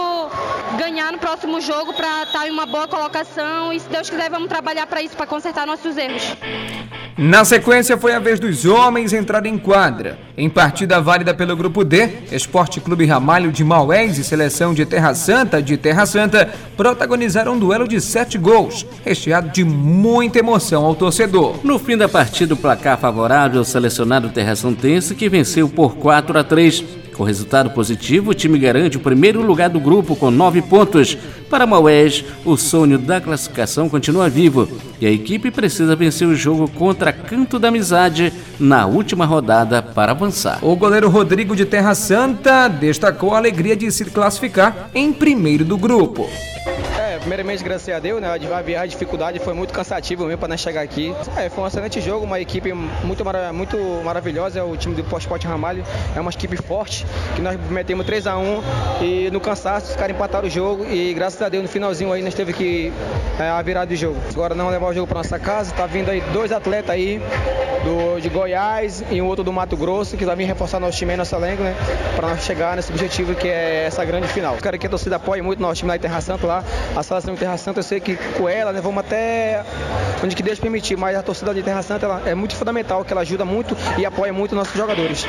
ganhar 0.77 1.11
no 1.11 1.19
próximo 1.19 1.59
jogo 1.61 1.93
para 1.93 2.23
estar 2.23 2.47
em 2.47 2.51
uma 2.51 2.65
boa 2.65 2.87
colocação 2.87 3.71
e 3.73 3.79
se 3.79 3.89
Deus 3.89 4.09
quiser 4.09 4.29
vamos 4.29 4.47
trabalhar 4.47 4.87
para 4.87 5.01
isso, 5.01 5.15
para 5.15 5.27
consertar 5.27 5.65
nossos 5.65 5.97
erros. 5.97 6.23
Na 7.17 7.43
sequência, 7.43 7.97
foi 7.97 8.13
a 8.13 8.19
vez 8.19 8.39
dos 8.39 8.65
homens 8.65 9.11
entrar 9.11 9.45
em 9.45 9.57
quadra. 9.57 10.17
Em 10.37 10.49
partida 10.49 11.01
válida 11.01 11.33
pelo 11.33 11.55
Grupo 11.55 11.83
D, 11.83 12.09
Esporte 12.31 12.79
Clube 12.79 13.05
Ramalho 13.05 13.51
de 13.51 13.63
Maués 13.63 14.17
e 14.17 14.23
Seleção 14.23 14.73
de 14.73 14.85
Terra 14.85 15.13
Santa 15.13 15.61
de 15.61 15.75
Terra 15.75 16.05
Santa 16.05 16.49
protagonizaram 16.77 17.53
um 17.53 17.59
duelo 17.59 17.87
de 17.87 17.99
sete 17.99 18.37
gols, 18.37 18.85
recheado 19.03 19.49
de 19.49 19.63
muita 19.63 20.39
emoção 20.39 20.85
ao 20.85 20.95
torcedor. 20.95 21.59
No 21.63 21.77
fim 21.77 21.97
da 21.97 22.07
partida, 22.07 22.53
o 22.53 22.57
placar 22.57 22.97
favorável 22.97 23.59
ao 23.59 23.65
selecionado 23.65 24.29
Terra 24.29 24.55
Santense, 24.55 25.13
que 25.13 25.29
venceu 25.29 25.67
por 25.67 25.95
4 25.95 26.39
a 26.39 26.43
3. 26.43 27.00
Com 27.15 27.23
resultado 27.23 27.69
positivo, 27.71 28.31
o 28.31 28.33
time 28.33 28.57
garante 28.57 28.97
o 28.97 29.01
primeiro 29.01 29.41
lugar 29.41 29.69
do 29.69 29.79
grupo 29.79 30.15
com 30.15 30.31
nove 30.31 30.61
pontos. 30.61 31.17
Para 31.49 31.67
Maués, 31.67 32.23
o 32.45 32.55
sonho 32.55 32.97
da 32.97 33.19
classificação 33.19 33.89
continua 33.89 34.29
vivo 34.29 34.67
e 34.99 35.05
a 35.05 35.11
equipe 35.11 35.51
precisa 35.51 35.95
vencer 35.95 36.27
o 36.27 36.35
jogo 36.35 36.69
contra 36.69 37.11
Canto 37.11 37.59
da 37.59 37.67
Amizade 37.67 38.31
na 38.59 38.85
última 38.85 39.25
rodada 39.25 39.81
para 39.81 40.13
avançar. 40.13 40.59
O 40.61 40.75
goleiro 40.75 41.09
Rodrigo 41.09 41.55
de 41.55 41.65
Terra 41.65 41.93
Santa 41.93 42.67
destacou 42.67 43.33
a 43.33 43.37
alegria 43.37 43.75
de 43.75 43.91
se 43.91 44.05
classificar 44.05 44.89
em 44.95 45.11
primeiro 45.11 45.65
do 45.65 45.77
grupo. 45.77 46.29
Primeiramente, 47.21 47.63
graças 47.63 47.87
a 47.87 47.99
Deus, 47.99 48.19
né, 48.19 48.27
a 48.29 48.85
dificuldade 48.85 49.37
foi 49.39 49.53
muito 49.53 49.71
cansativa 49.71 50.25
mesmo 50.25 50.39
para 50.39 50.47
nós 50.49 50.59
chegar 50.59 50.81
aqui. 50.81 51.15
É, 51.37 51.49
foi 51.49 51.63
um 51.63 51.67
excelente 51.67 52.01
jogo, 52.01 52.25
uma 52.25 52.39
equipe 52.39 52.73
muito, 52.73 53.23
mara 53.23 53.53
muito 53.53 53.77
maravilhosa, 54.03 54.59
é 54.59 54.63
o 54.63 54.75
time 54.75 54.95
do 54.95 55.17
Esporte 55.17 55.45
Ramalho 55.45 55.83
é 56.15 56.19
uma 56.19 56.31
equipe 56.31 56.57
forte, 56.57 57.05
que 57.35 57.41
nós 57.41 57.59
metemos 57.69 58.05
3 58.07 58.25
a 58.25 58.37
1 58.37 58.63
e 59.01 59.29
no 59.31 59.39
cansaço 59.39 59.91
os 59.91 59.95
caras 59.95 60.15
empataram 60.15 60.47
o 60.47 60.49
jogo 60.49 60.83
e 60.85 61.13
graças 61.13 61.39
a 61.41 61.47
Deus 61.47 61.63
no 61.63 61.69
finalzinho 61.69 62.11
aí 62.11 62.23
nós 62.23 62.33
teve 62.33 62.53
que 62.53 62.91
é, 63.39 63.49
a 63.49 63.61
virada 63.61 63.85
do 63.85 63.95
jogo. 63.95 64.17
Agora 64.31 64.55
não 64.55 64.69
levar 64.69 64.87
o 64.87 64.93
jogo 64.93 65.05
para 65.05 65.19
nossa 65.19 65.37
casa, 65.37 65.71
tá 65.73 65.85
vindo 65.85 66.09
aí 66.09 66.21
dois 66.33 66.51
atletas 66.51 66.89
aí 66.89 67.21
do, 67.83 68.19
de 68.19 68.29
Goiás 68.29 69.03
e 69.09 69.21
um 69.21 69.25
outro 69.25 69.43
do 69.43 69.51
Mato 69.51 69.75
Grosso, 69.75 70.17
que 70.17 70.25
vai 70.25 70.35
vir 70.35 70.45
reforçar 70.45 70.79
nosso 70.79 70.97
time 70.97 71.11
aí, 71.11 71.17
nosso 71.17 71.35
elenco, 71.35 71.63
né, 71.63 71.75
para 72.15 72.29
nós 72.29 72.43
chegar 72.43 72.75
nesse 72.75 72.91
objetivo 72.91 73.35
que 73.35 73.47
é 73.47 73.85
essa 73.85 74.03
grande 74.05 74.27
final. 74.27 74.57
Quero 74.57 74.77
que 74.77 74.87
a 74.87 74.89
torcida 74.89 75.15
apoie 75.15 75.41
muito 75.41 75.61
nosso 75.61 75.75
time 75.75 75.95
em 75.95 75.99
Terra 75.99 76.21
Santa 76.21 76.47
lá, 76.47 76.63
a 76.95 77.03
seleção 77.19 77.33
de 77.33 77.39
Terra 77.39 77.57
Santa, 77.57 77.79
eu 77.79 77.83
sei 77.83 77.99
que 77.99 78.15
com 78.37 78.47
ela, 78.47 78.71
né, 78.71 78.79
vamos 78.79 78.99
até 78.99 79.63
onde 80.23 80.35
que 80.35 80.43
Deus 80.43 80.59
permitir, 80.59 80.95
mas 80.95 81.17
a 81.17 81.23
torcida 81.23 81.53
de 81.53 81.61
Terra 81.63 81.81
Santa 81.81 82.05
ela, 82.05 82.21
é 82.25 82.35
muito 82.35 82.55
fundamental, 82.55 83.03
que 83.03 83.11
ela 83.11 83.21
ajuda 83.21 83.43
muito 83.43 83.75
e 83.97 84.05
apoia 84.05 84.31
muito 84.31 84.55
nossos 84.55 84.75
jogadores. 84.75 85.25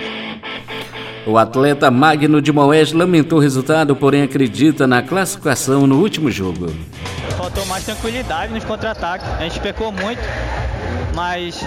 O 1.25 1.39
atleta 1.39 1.91
Magno 1.91 2.43
de 2.43 2.53
Moés 2.53 2.93
lamentou 2.93 3.39
o 3.39 3.41
resultado, 3.41 3.95
porém 3.95 4.23
acredita 4.23 4.87
na 4.87 5.03
classificação 5.03 5.87
no 5.87 6.01
último 6.01 6.31
jogo. 6.31 6.67
Faltou 7.37 7.65
mais 7.67 7.85
tranquilidade 7.85 8.53
nos 8.53 8.65
contra-ataques. 8.65 9.27
A 9.39 9.43
gente 9.43 9.61
pecou 9.61 9.93
muito, 9.93 10.21
mas 11.15 11.61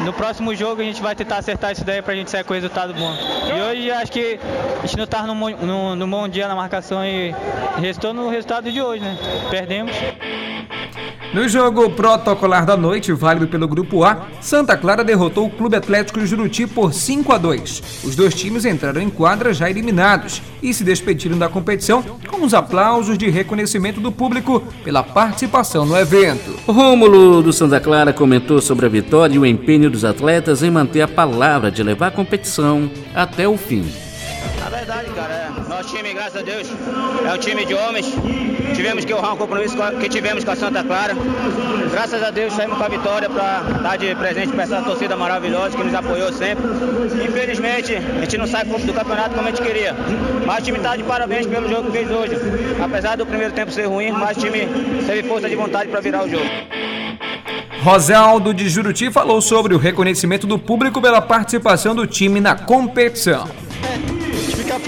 no 0.00 0.12
próximo 0.12 0.54
jogo 0.54 0.82
a 0.82 0.84
gente 0.84 1.00
vai 1.02 1.14
tentar 1.14 1.38
acertar 1.38 1.72
isso 1.72 1.84
daí 1.84 2.02
pra 2.02 2.14
gente 2.14 2.30
sair 2.30 2.44
com 2.44 2.54
resultado 2.54 2.94
bom. 2.94 3.14
E 3.48 3.60
hoje 3.60 3.90
acho 3.90 4.12
que 4.12 4.38
a 4.82 4.86
gente 4.86 4.98
não 4.98 5.06
tá 5.06 5.26
no, 5.26 5.34
no, 5.34 5.96
no 5.96 6.06
bom 6.06 6.28
dia 6.28 6.46
na 6.48 6.54
marcação 6.54 7.04
e 7.04 7.34
restou 7.78 8.12
no 8.12 8.28
resultado 8.28 8.70
de 8.70 8.80
hoje, 8.80 9.02
né? 9.02 9.16
Perdemos. 9.50 9.92
No 11.34 11.48
jogo 11.48 11.90
protocolar 11.90 12.64
da 12.64 12.76
noite, 12.76 13.12
válido 13.12 13.48
pelo 13.48 13.66
Grupo 13.66 14.04
A, 14.04 14.28
Santa 14.40 14.76
Clara 14.76 15.02
derrotou 15.02 15.46
o 15.46 15.50
Clube 15.50 15.74
Atlético 15.74 16.24
Juruti 16.24 16.64
por 16.64 16.94
5 16.94 17.32
a 17.32 17.38
2. 17.38 18.04
Os 18.04 18.14
dois 18.14 18.36
times 18.36 18.64
entraram 18.64 19.00
em 19.00 19.10
quadra 19.10 19.52
já 19.52 19.68
eliminados 19.68 20.40
e 20.62 20.72
se 20.72 20.84
despediram 20.84 21.36
da 21.36 21.48
competição 21.48 22.04
com 22.28 22.44
os 22.44 22.54
aplausos 22.54 23.18
de 23.18 23.28
reconhecimento 23.28 24.00
do 24.00 24.12
público 24.12 24.62
pela 24.84 25.02
participação 25.02 25.84
no 25.84 25.98
evento. 25.98 26.56
Rômulo 26.68 27.42
do 27.42 27.52
Santa 27.52 27.80
Clara 27.80 28.12
comentou 28.12 28.60
sobre 28.60 28.86
a 28.86 28.88
vitória 28.88 29.34
e 29.34 29.38
o 29.38 29.44
empenho 29.44 29.90
dos 29.90 30.04
atletas 30.04 30.62
em 30.62 30.70
manter 30.70 31.00
a 31.00 31.08
palavra 31.08 31.68
de 31.68 31.82
levar 31.82 32.06
a 32.06 32.12
competição 32.12 32.88
até 33.12 33.48
o 33.48 33.56
fim. 33.56 33.84
A 34.64 34.70
verdade, 34.70 35.10
cara, 35.10 35.34
é, 35.34 35.60
nosso 35.84 35.96
time, 35.96 36.14
graças 36.14 36.36
a 36.36 36.42
Deus, 36.42 36.66
é 37.26 37.34
um 37.34 37.38
time 37.38 37.64
de 37.66 37.74
homens. 37.74 38.06
Tivemos 38.74 39.04
que 39.04 39.12
honrar 39.12 39.34
um 39.34 39.36
compromisso 39.36 39.76
que 40.00 40.08
tivemos 40.08 40.42
com 40.42 40.50
a 40.50 40.56
Santa 40.56 40.82
Clara. 40.82 41.14
Graças 41.90 42.22
a 42.22 42.30
Deus 42.30 42.54
saímos 42.54 42.78
com 42.78 42.84
a 42.84 42.88
vitória 42.88 43.28
para 43.28 43.60
dar 43.82 43.96
de 43.96 44.14
presente 44.14 44.52
para 44.52 44.62
essa 44.62 44.82
torcida 44.82 45.16
maravilhosa 45.16 45.76
que 45.76 45.84
nos 45.84 45.94
apoiou 45.94 46.32
sempre. 46.32 46.64
Infelizmente, 47.22 47.94
a 47.96 48.20
gente 48.20 48.38
não 48.38 48.46
sai 48.46 48.64
do 48.64 48.92
campeonato 48.92 49.34
como 49.34 49.46
a 49.46 49.50
gente 49.50 49.62
queria. 49.62 49.94
Mas 50.46 50.58
o 50.60 50.62
time 50.62 50.78
está 50.78 50.96
de 50.96 51.02
parabéns 51.02 51.46
pelo 51.46 51.68
jogo 51.68 51.90
que 51.90 51.98
fez 51.98 52.10
hoje. 52.10 52.36
Apesar 52.82 53.16
do 53.16 53.26
primeiro 53.26 53.52
tempo 53.52 53.70
ser 53.70 53.86
ruim, 53.86 54.10
mas 54.10 54.36
o 54.36 54.40
time 54.40 54.66
teve 55.06 55.28
força 55.28 55.48
de 55.48 55.56
vontade 55.56 55.90
para 55.90 56.00
virar 56.00 56.24
o 56.24 56.28
jogo. 56.28 56.46
Rosaldo 57.82 58.54
de 58.54 58.68
Juruti 58.70 59.10
falou 59.10 59.42
sobre 59.42 59.74
o 59.74 59.78
reconhecimento 59.78 60.46
do 60.46 60.58
público 60.58 61.02
pela 61.02 61.20
participação 61.20 61.94
do 61.94 62.06
time 62.06 62.40
na 62.40 62.54
competição 62.54 63.63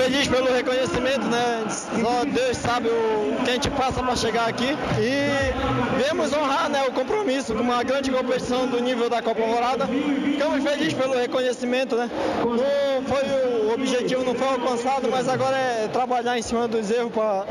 feliz 0.06 0.28
pelo 0.28 0.52
reconhecimento, 0.52 1.26
né? 1.26 1.64
Só 1.68 2.24
Deus 2.24 2.56
sabe 2.58 2.88
o 2.88 3.44
que 3.44 3.50
a 3.50 3.54
gente 3.54 3.70
passa 3.70 4.00
para 4.00 4.14
chegar 4.14 4.48
aqui. 4.48 4.76
E 5.00 6.00
viemos 6.00 6.32
honrar 6.32 6.68
né, 6.70 6.84
o 6.88 6.92
compromisso 6.92 7.52
com 7.52 7.60
uma 7.60 7.82
grande 7.82 8.12
competição 8.12 8.68
do 8.68 8.80
nível 8.80 9.10
da 9.10 9.20
Copa 9.20 9.42
Alvorada. 9.42 9.86
Ficamos 9.86 10.62
felizes 10.62 10.94
pelo 10.94 11.14
reconhecimento, 11.14 11.96
né? 11.96 12.08
Não 12.44 13.02
foi 13.04 13.24
o 13.66 13.74
objetivo, 13.74 14.24
não 14.24 14.34
foi 14.36 14.46
alcançado, 14.46 15.08
mas 15.10 15.28
agora 15.28 15.56
é 15.56 15.88
trabalhar 15.92 16.38
em 16.38 16.42
cima 16.42 16.68
dos 16.68 16.88
erros 16.88 17.10
para 17.12 17.44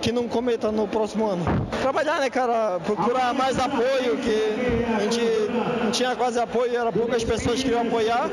que 0.00 0.12
não 0.12 0.28
cometa 0.28 0.70
no 0.70 0.86
próximo 0.86 1.26
ano. 1.26 1.44
Trabalhar, 1.80 2.20
né, 2.20 2.30
cara? 2.30 2.78
Procurar 2.80 3.34
mais 3.34 3.58
apoio, 3.58 4.16
que 4.18 4.84
a 4.96 5.00
gente 5.00 5.20
não 5.84 5.90
tinha 5.90 6.14
quase 6.14 6.38
apoio, 6.38 6.76
era 6.76 6.92
poucas 6.92 7.24
pessoas 7.24 7.56
que 7.56 7.64
queriam 7.64 7.82
apoiar. 7.82 8.28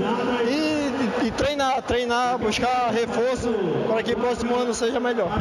E, 0.47 1.27
e 1.27 1.31
treinar, 1.31 1.81
treinar, 1.81 2.37
buscar 2.37 2.91
reforço 2.91 3.53
para 3.87 4.03
que 4.03 4.13
o 4.13 4.17
próximo 4.17 4.55
ano 4.55 4.73
seja 4.73 4.99
melhor. 4.99 5.31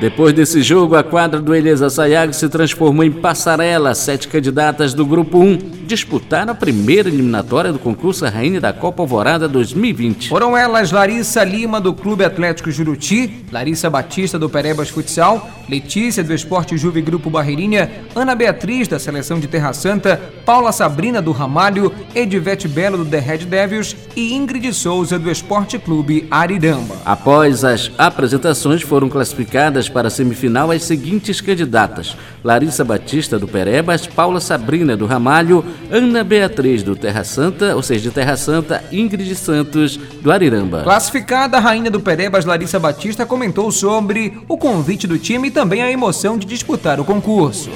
Depois 0.00 0.32
desse 0.32 0.62
jogo, 0.62 0.96
a 0.96 1.04
quadra 1.04 1.42
do 1.42 1.54
Elisa 1.54 1.90
Sayag 1.90 2.34
se 2.34 2.48
transformou 2.48 3.04
em 3.04 3.12
passarela. 3.12 3.94
Sete 3.94 4.28
candidatas 4.28 4.94
do 4.94 5.04
Grupo 5.04 5.38
1 5.38 5.80
disputaram 5.86 6.52
a 6.52 6.54
primeira 6.54 7.08
eliminatória 7.10 7.70
do 7.70 7.78
concurso 7.78 8.24
Rainha 8.24 8.60
da 8.60 8.72
Copa 8.72 9.02
Alvorada 9.02 9.46
2020. 9.46 10.30
Foram 10.30 10.56
elas 10.56 10.90
Larissa 10.90 11.44
Lima, 11.44 11.80
do 11.82 11.92
Clube 11.92 12.24
Atlético 12.24 12.70
Juruti, 12.70 13.44
Larissa 13.52 13.90
Batista, 13.90 14.38
do 14.38 14.48
Perebas 14.48 14.88
Futsal, 14.88 15.50
Letícia, 15.68 16.24
do 16.24 16.32
Esporte 16.32 16.78
Juve 16.78 17.02
Grupo 17.02 17.28
Barreirinha, 17.28 17.90
Ana 18.14 18.34
Beatriz, 18.34 18.88
da 18.88 18.98
Seleção 18.98 19.38
de 19.38 19.48
Terra 19.48 19.74
Santa, 19.74 20.18
Paula 20.46 20.72
Sabrina, 20.72 21.20
do 21.20 21.32
Ramalho, 21.32 21.92
Edivete 22.14 22.66
Belo, 22.66 22.98
do 22.98 23.04
The 23.04 23.18
Red 23.18 23.38
Devils 23.38 23.94
e 24.16 24.32
Ingrid 24.32 24.72
Souza, 24.72 25.18
do 25.18 25.30
Esporte 25.30 25.78
Clube 25.78 26.26
Ariramba. 26.30 26.96
Após 27.04 27.64
as 27.64 27.90
apresentações, 27.98 28.80
foram 28.80 29.10
classificadas 29.10 29.89
para 29.90 30.08
a 30.08 30.10
semifinal 30.10 30.70
as 30.70 30.84
seguintes 30.84 31.40
candidatas: 31.40 32.16
Larissa 32.42 32.84
Batista, 32.84 33.38
do 33.38 33.46
Perebas, 33.46 34.06
Paula 34.06 34.40
Sabrina, 34.40 34.96
do 34.96 35.06
Ramalho, 35.06 35.64
Ana 35.90 36.24
Beatriz, 36.24 36.82
do 36.82 36.96
Terra 36.96 37.24
Santa, 37.24 37.76
ou 37.76 37.82
seja, 37.82 38.08
de 38.08 38.10
Terra 38.10 38.36
Santa, 38.36 38.82
Ingrid 38.90 39.34
Santos, 39.34 39.96
do 39.96 40.32
Ariramba. 40.32 40.82
Classificada, 40.82 41.56
a 41.56 41.60
rainha 41.60 41.90
do 41.90 42.00
Perebas, 42.00 42.44
Larissa 42.44 42.78
Batista, 42.78 43.26
comentou 43.26 43.70
sobre 43.70 44.40
o 44.48 44.56
convite 44.56 45.06
do 45.06 45.18
time 45.18 45.48
e 45.48 45.50
também 45.50 45.82
a 45.82 45.90
emoção 45.90 46.38
de 46.38 46.46
disputar 46.46 47.00
o 47.00 47.04
concurso. 47.04 47.70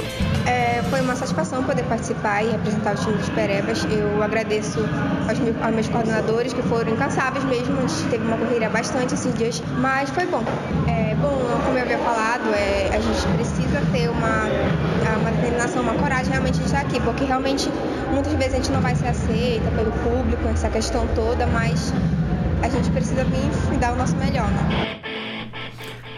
É, 0.47 0.83
foi 0.91 1.01
uma 1.01 1.17
satisfação 1.17 1.63
poder 1.65 1.85
participar 1.85 2.43
e 2.45 2.51
representar 2.51 2.95
o 2.95 2.99
time 2.99 3.17
dos 3.17 3.29
Perebas. 3.31 3.85
Eu 3.91 4.23
agradeço 4.23 4.79
aos, 5.29 5.39
meus, 5.39 5.57
aos 5.63 5.75
meus 5.75 5.89
coordenadores 5.89 6.53
que 6.53 6.63
foram 6.63 6.93
incansáveis 6.93 7.45
mesmo. 7.45 7.79
A 7.79 7.81
gente 7.87 8.11
teve 8.11 8.25
uma 8.25 8.37
correria 8.37 8.69
bastante 8.69 9.15
esses 9.15 9.35
dias, 9.35 9.63
mas 9.79 10.11
foi 10.11 10.27
bom. 10.27 10.45
É, 10.87 11.15
bom, 11.15 11.39
como 11.65 11.79
eu 11.79 11.83
havia 11.83 11.99
falado, 11.99 12.53
é, 12.55 12.91
a 12.95 13.01
gente 13.01 13.27
precisa 13.37 13.81
ter 13.93 14.09
uma, 14.11 14.45
uma 15.21 15.31
coragem 15.97 16.31
realmente 16.31 16.59
de 16.59 16.65
estar 16.65 16.81
aqui, 16.81 17.01
porque 17.01 17.25
realmente 17.25 17.69
muitas 18.13 18.33
vezes 18.35 18.55
a 18.55 18.57
gente 18.57 18.71
não 18.71 18.81
vai 18.81 18.95
ser 18.95 19.09
aceita 19.09 19.71
pelo 19.77 19.93
público, 19.93 20.49
essa 20.49 20.69
questão 20.69 21.07
toda, 21.15 21.47
mas 21.47 21.93
a 22.63 22.69
gente 22.69 22.91
precisa 22.91 23.25
vir 23.25 23.75
e 23.75 23.77
dar 23.77 23.93
o 23.93 23.97
nosso 23.97 24.17
melhor, 24.17 24.49
né? 24.49 25.01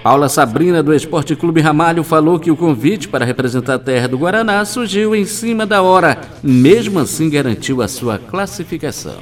Paula 0.03 0.29
Sabrina, 0.29 0.85
do 0.85 0.95
Esporte 0.95 1.35
Clube 1.35 1.61
Ramalho, 1.61 2.05
falou 2.05 2.39
que 2.39 2.49
o 2.49 2.57
convite 2.57 3.09
para 3.09 3.25
representar 3.25 3.75
a 3.75 3.79
terra 3.79 4.07
do 4.07 4.17
Guaraná 4.17 4.65
surgiu 4.65 5.17
em 5.17 5.25
cima 5.25 5.67
da 5.67 5.83
hora. 5.83 6.21
Mesmo 6.41 7.01
assim, 7.01 7.29
garantiu 7.29 7.83
a 7.83 7.89
sua 7.89 8.17
classificação. 8.17 9.17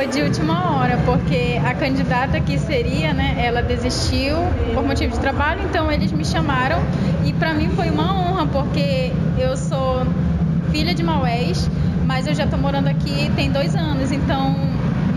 Foi 0.00 0.06
de 0.06 0.22
última 0.22 0.78
hora, 0.78 0.96
porque 1.04 1.60
a 1.62 1.74
candidata 1.74 2.40
que 2.40 2.58
seria, 2.58 3.12
né, 3.12 3.36
ela 3.36 3.62
desistiu 3.62 4.34
por 4.72 4.82
motivo 4.82 5.12
de 5.12 5.20
trabalho, 5.20 5.60
então 5.68 5.92
eles 5.92 6.10
me 6.10 6.24
chamaram 6.24 6.78
e 7.22 7.34
para 7.34 7.52
mim 7.52 7.68
foi 7.76 7.90
uma 7.90 8.18
honra, 8.18 8.46
porque 8.46 9.12
eu 9.36 9.54
sou 9.58 10.06
filha 10.72 10.94
de 10.94 11.02
Maués, 11.02 11.68
mas 12.06 12.26
eu 12.26 12.34
já 12.34 12.44
estou 12.44 12.58
morando 12.58 12.88
aqui 12.88 13.30
tem 13.36 13.50
dois 13.50 13.76
anos, 13.76 14.10
então 14.10 14.56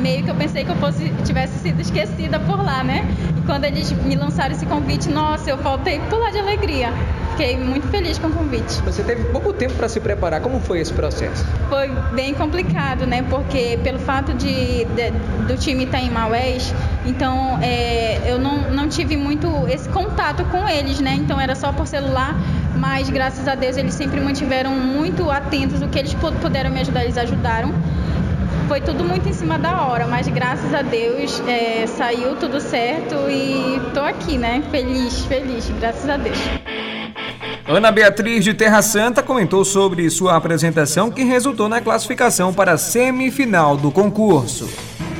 meio 0.03 0.21
que 0.21 0.29
eu 0.29 0.35
pensei 0.35 0.65
que 0.65 0.69
eu 0.69 0.75
fosse, 0.75 1.09
tivesse 1.23 1.57
sido 1.59 1.79
esquecida 1.79 2.37
por 2.37 2.61
lá, 2.61 2.83
né? 2.83 3.07
E 3.37 3.41
quando 3.45 3.63
eles 3.63 3.89
me 3.91 4.15
lançaram 4.15 4.53
esse 4.53 4.65
convite, 4.65 5.09
nossa, 5.09 5.49
eu 5.49 5.57
faltei 5.57 5.99
pular 6.09 6.29
de 6.29 6.39
alegria. 6.39 6.91
Fiquei 7.31 7.57
muito 7.57 7.87
feliz 7.87 8.19
com 8.19 8.27
o 8.27 8.31
convite. 8.31 8.81
Você 8.83 9.01
teve 9.01 9.23
pouco 9.31 9.53
tempo 9.53 9.73
para 9.73 9.87
se 9.89 9.99
preparar. 9.99 10.41
Como 10.41 10.59
foi 10.59 10.81
esse 10.81 10.93
processo? 10.93 11.43
Foi 11.67 11.89
bem 12.13 12.33
complicado, 12.33 13.07
né? 13.07 13.25
Porque 13.27 13.79
pelo 13.81 13.97
fato 13.97 14.33
de, 14.33 14.85
de 14.85 15.11
do 15.47 15.57
time 15.57 15.85
estar 15.85 15.97
tá 15.97 16.03
em 16.03 16.11
Maués, 16.11 16.73
então 17.05 17.57
é, 17.61 18.21
eu 18.25 18.37
não, 18.37 18.69
não 18.71 18.87
tive 18.87 19.17
muito 19.17 19.47
esse 19.67 19.89
contato 19.89 20.43
com 20.45 20.67
eles, 20.67 20.99
né? 20.99 21.15
Então 21.15 21.39
era 21.39 21.55
só 21.55 21.71
por 21.71 21.87
celular, 21.87 22.35
mas 22.75 23.09
graças 23.09 23.47
a 23.47 23.55
Deus 23.55 23.77
eles 23.77 23.95
sempre 23.95 24.19
mantiveram 24.19 24.71
muito 24.71 25.31
atentos 25.31 25.81
o 25.81 25.87
que 25.87 25.97
eles 25.97 26.13
puderam 26.39 26.69
me 26.69 26.81
ajudar, 26.81 27.03
eles 27.03 27.17
ajudaram 27.17 27.73
foi 28.67 28.81
tudo 28.81 29.03
muito 29.03 29.27
em 29.27 29.33
cima 29.33 29.57
da 29.57 29.85
hora, 29.85 30.07
mas 30.07 30.27
graças 30.27 30.73
a 30.73 30.81
Deus 30.81 31.41
é, 31.47 31.85
saiu 31.87 32.35
tudo 32.35 32.59
certo 32.59 33.15
e 33.29 33.79
tô 33.93 34.01
aqui, 34.01 34.37
né? 34.37 34.63
Feliz, 34.71 35.25
feliz, 35.25 35.69
graças 35.79 36.09
a 36.09 36.17
Deus. 36.17 36.37
Ana 37.67 37.91
Beatriz 37.91 38.43
de 38.43 38.53
Terra 38.53 38.81
Santa 38.81 39.23
comentou 39.23 39.63
sobre 39.63 40.09
sua 40.09 40.35
apresentação 40.35 41.09
que 41.09 41.23
resultou 41.23 41.69
na 41.69 41.81
classificação 41.81 42.53
para 42.53 42.73
a 42.73 42.77
semifinal 42.77 43.77
do 43.77 43.91
concurso. 43.91 44.69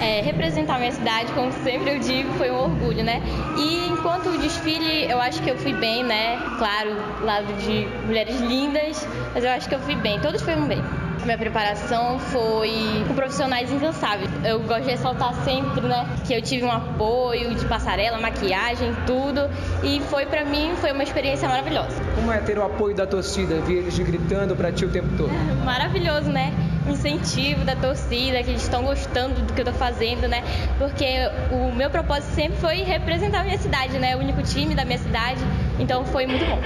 É, 0.02 0.22
representar 0.22 0.78
minha 0.80 0.92
cidade, 0.92 1.32
como 1.32 1.52
sempre 1.64 1.96
eu 1.96 2.00
digo, 2.00 2.34
foi 2.34 2.52
um 2.52 2.58
orgulho, 2.58 3.04
né? 3.04 3.22
E 3.58 3.88
enquanto 3.88 4.28
o 4.28 4.38
desfile, 4.38 5.10
eu 5.10 5.22
acho 5.22 5.42
que 5.42 5.50
eu 5.50 5.58
fui 5.58 5.74
bem, 5.74 6.04
né? 6.04 6.38
Claro, 6.58 6.90
lado 7.22 7.54
de 7.66 7.88
mulheres 8.06 8.40
lindas, 8.42 9.08
mas 9.34 9.44
eu 9.44 9.52
acho 9.52 9.70
que 9.70 9.76
eu 9.76 9.80
fui 9.80 9.96
bem. 9.96 10.20
Todos 10.20 10.42
foram 10.42 10.68
bem. 10.68 10.84
Minha 11.26 11.38
preparação 11.38 12.20
foi 12.20 12.72
com 13.08 13.16
profissionais 13.16 13.72
incansáveis. 13.72 14.30
Eu 14.44 14.60
gosto 14.60 14.84
de 14.84 14.92
ressaltar 14.92 15.34
sempre, 15.46 15.82
né, 15.82 16.06
que 16.28 16.34
eu 16.34 16.42
tive 16.42 16.66
um 16.66 16.72
apoio 16.72 17.56
de 17.56 17.66
passarela, 17.66 18.20
maquiagem, 18.20 18.94
tudo, 19.08 19.50
e 19.84 20.02
foi 20.02 20.26
para 20.26 20.44
mim 20.44 20.74
foi 20.82 20.92
uma 20.92 21.04
experiência 21.04 21.48
maravilhosa. 21.48 21.96
Como 22.16 22.32
é 22.32 22.40
ter 22.40 22.58
o 22.58 22.64
apoio 22.64 22.94
da 22.94 23.08
torcida, 23.08 23.62
ver 23.62 23.80
eles 23.80 23.98
gritando 24.00 24.54
para 24.56 24.72
ti 24.72 24.86
o 24.86 24.90
tempo 24.90 25.08
todo? 25.18 25.32
Maravilhoso, 25.64 26.30
né? 26.30 26.52
incentivo 26.86 27.64
da 27.64 27.78
torcida, 27.78 28.44
que 28.44 28.50
eles 28.50 28.64
estão 28.64 28.84
gostando 28.84 29.42
do 29.42 29.54
que 29.54 29.62
eu 29.62 29.66
tô 29.66 29.72
fazendo, 29.74 30.28
né? 30.28 30.44
Porque 30.78 31.06
o 31.50 31.72
meu 31.74 31.90
propósito 31.90 32.34
sempre 32.34 32.58
foi 32.58 32.84
representar 32.84 33.40
a 33.40 33.44
minha 33.44 33.58
cidade, 33.58 33.98
né? 33.98 34.16
O 34.18 34.20
único 34.20 34.44
time 34.44 34.76
da 34.76 34.84
minha 34.84 35.00
cidade, 35.00 35.40
então 35.80 36.04
foi 36.06 36.26
muito 36.26 36.46
bom. 36.46 36.60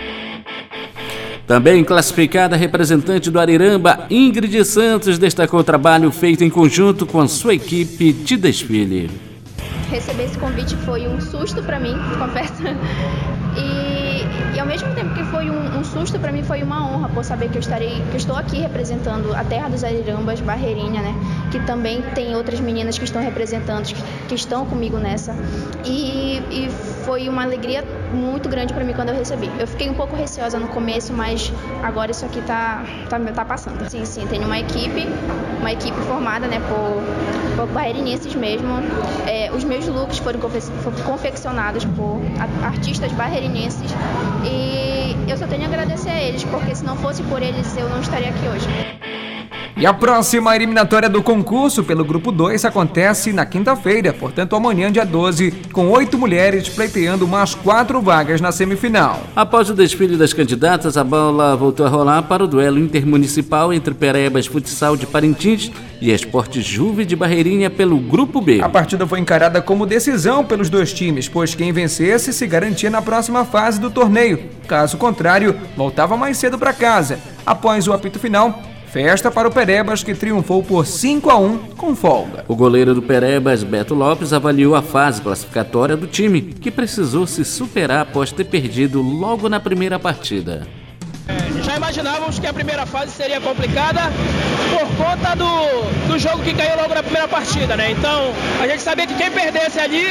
Também 1.48 1.82
classificada 1.82 2.58
representante 2.58 3.32
do 3.32 3.40
Ariramba, 3.40 4.06
Ingrid 4.10 4.66
Santos 4.66 5.18
destacou 5.18 5.62
o 5.62 5.64
trabalho 5.64 6.12
feito 6.12 6.44
em 6.44 6.50
conjunto 6.50 7.06
com 7.06 7.22
a 7.22 7.28
sua 7.30 7.54
equipe 7.54 8.12
de 8.12 8.36
desfile. 8.36 9.10
Receber 9.90 10.26
esse 10.26 10.38
convite 10.38 10.76
foi 10.76 11.08
um 11.08 11.22
susto 11.22 11.64
para 11.64 11.80
mim, 11.80 11.96
confesso. 12.20 12.64
E, 13.56 14.56
e, 14.56 14.60
ao 14.60 14.66
mesmo 14.68 14.94
tempo 14.94 15.14
que 15.14 15.24
foi 15.24 15.50
um, 15.50 15.80
um 15.80 15.84
susto 15.86 16.20
para 16.20 16.34
mim 16.34 16.44
foi 16.44 16.62
uma 16.62 16.86
honra 16.86 17.08
por 17.08 17.24
saber 17.24 17.50
que 17.50 17.56
eu 17.56 17.62
estarei 17.62 18.04
que 18.10 18.12
eu 18.12 18.18
estou 18.18 18.36
aqui 18.36 18.58
representando 18.60 19.34
a 19.34 19.46
terra 19.46 19.70
dos 19.70 19.86
Arirambas, 19.86 20.42
Barreirinha, 20.42 21.02
né? 21.02 21.16
Que 21.50 21.62
também 21.62 22.02
tem 22.14 22.36
outras 22.36 22.60
meninas 22.60 22.98
que 22.98 23.06
estão 23.06 23.22
representando, 23.22 23.86
que, 23.86 23.96
que 24.28 24.36
estão 24.36 24.66
comigo 24.66 24.98
nessa. 24.98 25.34
E, 25.86 26.42
e 26.52 26.70
foi 27.08 27.30
uma 27.30 27.44
alegria 27.44 27.86
muito 28.14 28.50
grande 28.50 28.74
para 28.74 28.84
mim 28.84 28.92
quando 28.92 29.10
eu 29.10 29.16
recebi. 29.16 29.50
Eu 29.58 29.66
fiquei 29.66 29.90
um 29.90 29.94
pouco 29.94 30.14
receosa 30.14 30.60
no 30.60 30.68
começo, 30.68 31.14
mas 31.14 31.54
agora 31.82 32.12
isso 32.12 32.26
aqui 32.26 32.42
tá, 32.42 32.84
tá, 33.10 33.18
tá 33.18 33.46
passando. 33.46 33.90
Sim, 33.90 34.04
sim, 34.04 34.28
tenho 34.28 34.44
uma 34.44 34.60
equipe, 34.60 35.08
uma 35.62 35.72
equipe 35.72 35.98
formada 36.02 36.48
né, 36.48 36.60
por, 36.60 37.66
por 37.66 37.68
mesmo. 38.36 38.68
É, 39.26 39.50
os 39.54 39.64
meus 39.64 39.88
looks 39.88 40.18
foram 40.18 40.42
confe 40.42 40.60
confeccionados 41.06 41.86
por 41.86 42.20
artistas 42.62 43.14
barreirinenses 43.14 43.90
e 44.44 45.16
eu 45.32 45.38
só 45.38 45.48
tenho 45.48 45.64
a 45.64 45.68
agradecer 45.68 46.10
a 46.10 46.22
eles, 46.22 46.44
porque 46.44 46.76
se 46.76 46.84
não 46.84 46.98
fosse 46.98 47.24
por 47.24 47.42
eles 47.42 47.78
eu 47.78 47.88
não 47.88 48.02
estaria 48.02 48.30
aqui 48.30 48.48
hoje. 48.50 48.68
E 49.80 49.86
a 49.86 49.94
próxima 49.94 50.56
eliminatória 50.56 51.08
do 51.08 51.22
concurso 51.22 51.84
pelo 51.84 52.04
grupo 52.04 52.32
2 52.32 52.66
acontece 52.66 53.32
na 53.32 53.46
quinta-feira, 53.46 54.12
portanto 54.12 54.56
amanhã, 54.56 54.92
dia 54.92 55.06
12, 55.06 55.52
com 55.72 55.90
oito 55.92 56.18
mulheres 56.18 56.68
pleiteando 56.68 57.28
mais 57.28 57.54
quatro 57.54 58.02
vagas 58.02 58.42
na 58.42 58.52
semifinal. 58.52 59.22
Após 59.36 59.70
o 59.70 59.76
desfile 59.76 60.18
das 60.18 60.34
candidatas, 60.34 60.98
a 60.98 61.04
bola 61.04 61.56
voltou 61.56 61.86
a 61.86 61.90
rolar 61.90 62.24
para 62.24 62.44
o 62.44 62.48
duelo 62.48 62.80
intermunicipal 62.80 63.72
entre 63.72 63.94
Perebas 63.94 64.48
Futsal 64.48 64.98
de 64.98 65.06
Parintins 65.06 65.72
e 66.02 66.12
Esporte 66.12 66.60
Juve 66.60 67.06
de 67.06 67.16
Barreirinha 67.16 67.70
pelo 67.70 68.00
grupo 68.00 68.42
B. 68.42 68.60
A 68.64 68.70
partida 68.70 69.06
foi 69.06 69.20
encarada 69.20 69.62
como 69.62 69.86
decisão 69.86 70.44
pelos 70.44 70.72
dois 70.72 70.92
times, 70.92 71.30
pois 71.30 71.54
quem 71.54 71.72
vencesse 71.72 72.34
se 72.34 72.48
garantia 72.48 72.90
na 72.90 73.04
próxima 73.04 73.46
fase 73.46 73.80
do 73.80 73.92
torneio. 73.92 74.40
Caso 74.68 74.98
contrário, 74.98 75.56
voltava 75.76 76.18
mais 76.18 76.36
cedo 76.38 76.58
para 76.58 76.74
casa. 76.74 77.20
Após 77.46 77.88
o 77.88 77.94
apito 77.94 78.18
final, 78.18 78.60
Festa 78.88 79.30
para 79.30 79.48
o 79.48 79.52
Perebas, 79.52 80.02
que 80.02 80.16
triunfou 80.16 80.64
por 80.64 80.86
5 80.86 81.30
a 81.30 81.38
1 81.38 81.58
com 81.76 81.96
folga. 81.96 82.46
O 82.48 82.56
goleiro 82.56 82.96
do 82.96 83.02
Perebas, 83.02 83.62
Beto 83.64 83.94
Lopes, 83.94 84.32
avaliou 84.32 84.76
a 84.76 84.82
fase 84.82 85.22
classificatória 85.22 85.98
do 85.98 86.08
time, 86.08 86.42
que 86.42 86.72
precisou 86.72 87.28
se 87.28 87.44
superar 87.44 88.02
após 88.02 88.32
ter 88.32 88.46
perdido 88.46 89.02
logo 89.02 89.50
na 89.50 89.60
primeira 89.60 90.00
partida. 90.00 90.66
Imaginávamos 91.78 92.40
que 92.40 92.48
a 92.48 92.54
primeira 92.54 92.88
fase 92.88 93.12
seria 93.12 93.40
complicada 93.40 94.02
por 94.72 94.88
conta 94.98 95.36
do, 95.36 96.08
do 96.08 96.18
jogo 96.18 96.42
que 96.42 96.52
caiu 96.56 96.76
logo 96.76 96.92
na 96.94 97.04
primeira 97.04 97.28
partida, 97.28 97.78
né? 97.78 97.92
Então 97.92 98.34
a 98.60 98.68
gente 98.68 98.82
sabia 98.82 99.06
que 99.06 99.14
quem 99.14 99.30
perdesse 99.30 99.80
ali 99.80 100.06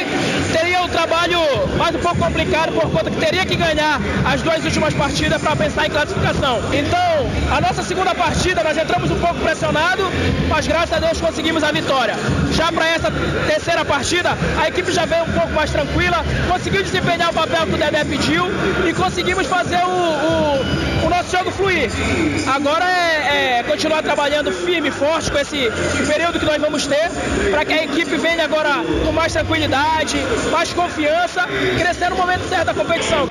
teria 0.53 0.81
um 0.81 0.87
trabalho 0.87 1.39
mais 1.77 1.93
um 1.93 1.99
pouco 1.99 2.19
complicado 2.19 2.71
por 2.71 2.89
conta 2.89 3.11
que 3.11 3.17
teria 3.17 3.45
que 3.45 3.57
ganhar 3.57 3.99
as 4.25 4.41
duas 4.41 4.63
últimas 4.63 4.93
partidas 4.93 5.41
para 5.41 5.57
pensar 5.57 5.87
em 5.87 5.89
classificação. 5.89 6.61
Então 6.73 7.55
a 7.55 7.59
nossa 7.59 7.83
segunda 7.83 8.15
partida 8.15 8.63
nós 8.63 8.77
entramos 8.77 9.11
um 9.11 9.19
pouco 9.19 9.35
pressionado, 9.35 10.03
mas 10.47 10.65
graças 10.65 10.93
a 10.93 10.99
Deus 10.99 11.19
conseguimos 11.19 11.63
a 11.63 11.71
vitória. 11.73 12.15
Já 12.53 12.71
para 12.71 12.87
essa 12.87 13.11
terceira 13.45 13.83
partida 13.83 14.37
a 14.57 14.69
equipe 14.69 14.89
já 14.93 15.03
veio 15.03 15.23
um 15.23 15.33
pouco 15.33 15.51
mais 15.51 15.69
tranquila, 15.69 16.23
conseguiu 16.49 16.81
desempenhar 16.81 17.29
o 17.29 17.33
papel 17.33 17.67
que 17.67 17.73
o 17.73 17.77
Dedé 17.77 18.05
pediu 18.05 18.45
e 18.87 18.93
conseguimos 18.93 19.45
fazer 19.47 19.83
o, 19.83 19.89
o, 19.89 21.05
o 21.07 21.09
nosso 21.09 21.29
jogo 21.35 21.51
fluir. 21.57 21.89
Agora 22.47 22.85
é, 22.85 23.59
é, 23.59 23.63
continuar 23.63 24.03
trabalhando 24.03 24.51
firme 24.51 24.89
e 24.89 24.91
forte 24.91 25.31
com 25.31 25.37
esse 25.39 25.57
período 26.07 26.39
que 26.39 26.45
nós 26.45 26.61
vamos 26.61 26.85
ter, 26.85 27.09
para 27.51 27.65
que 27.65 27.73
a 27.73 27.83
equipe 27.83 28.15
venha 28.17 28.45
agora 28.45 28.75
com 29.03 29.11
mais 29.11 29.33
tranquilidade, 29.33 30.17
mais 30.51 30.71
confiança, 30.71 31.45
crescer 31.77 32.09
no 32.09 32.15
momento 32.15 32.47
certo 32.47 32.67
da 32.67 32.73
competição. 32.73 33.27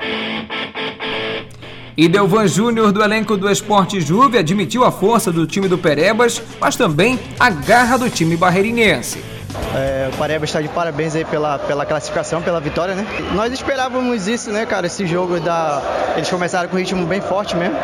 E 1.95 2.07
Delvan 2.07 2.47
Júnior, 2.47 2.91
do 2.91 3.01
elenco 3.01 3.35
do 3.35 3.49
Esporte 3.49 3.99
Juve, 3.99 4.37
admitiu 4.37 4.83
a 4.83 4.91
força 4.91 5.31
do 5.31 5.47
time 5.47 5.67
do 5.67 5.79
Perebas, 5.79 6.39
mas 6.59 6.75
também 6.75 7.19
a 7.39 7.49
garra 7.49 7.97
do 7.97 8.07
time 8.07 8.37
barreirinense. 8.37 9.36
É, 9.75 10.09
o 10.13 10.17
Pareba 10.17 10.45
está 10.45 10.61
de 10.61 10.67
parabéns 10.67 11.15
aí 11.15 11.25
pela, 11.25 11.59
pela 11.59 11.85
classificação, 11.85 12.41
pela 12.41 12.59
vitória, 12.59 12.95
né? 12.95 13.05
Nós 13.33 13.51
esperávamos 13.51 14.27
isso, 14.27 14.51
né, 14.51 14.65
cara? 14.65 14.87
Esse 14.87 15.05
jogo 15.05 15.39
da. 15.39 15.81
Eles 16.15 16.29
começaram 16.29 16.69
com 16.69 16.75
um 16.75 16.79
ritmo 16.79 17.05
bem 17.05 17.21
forte 17.21 17.55
mesmo. 17.55 17.75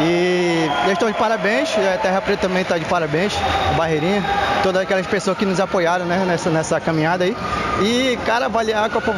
E 0.00 0.68
eles 0.84 0.94
estão 0.94 1.10
de 1.10 1.16
parabéns, 1.16 1.70
a 1.78 1.98
Terra 1.98 2.20
Preta 2.20 2.42
também 2.42 2.62
está 2.62 2.78
de 2.78 2.84
parabéns, 2.86 3.34
o 3.72 3.76
Barreirinha, 3.76 4.24
todas 4.62 4.82
aquelas 4.82 5.06
pessoas 5.06 5.36
que 5.36 5.44
nos 5.44 5.60
apoiaram 5.60 6.04
né, 6.06 6.24
nessa, 6.26 6.50
nessa 6.50 6.80
caminhada 6.80 7.24
aí. 7.24 7.36
E, 7.82 8.18
cara, 8.24 8.46
avaliar 8.46 8.84
a 8.84 8.90
Copa 8.90 9.12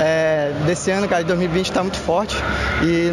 é, 0.00 0.33
desse 0.66 0.90
ano, 0.90 1.08
cara, 1.08 1.22
de 1.22 1.28
2020 1.28 1.66
está 1.66 1.82
muito 1.82 1.98
forte. 1.98 2.36
E, 2.82 3.10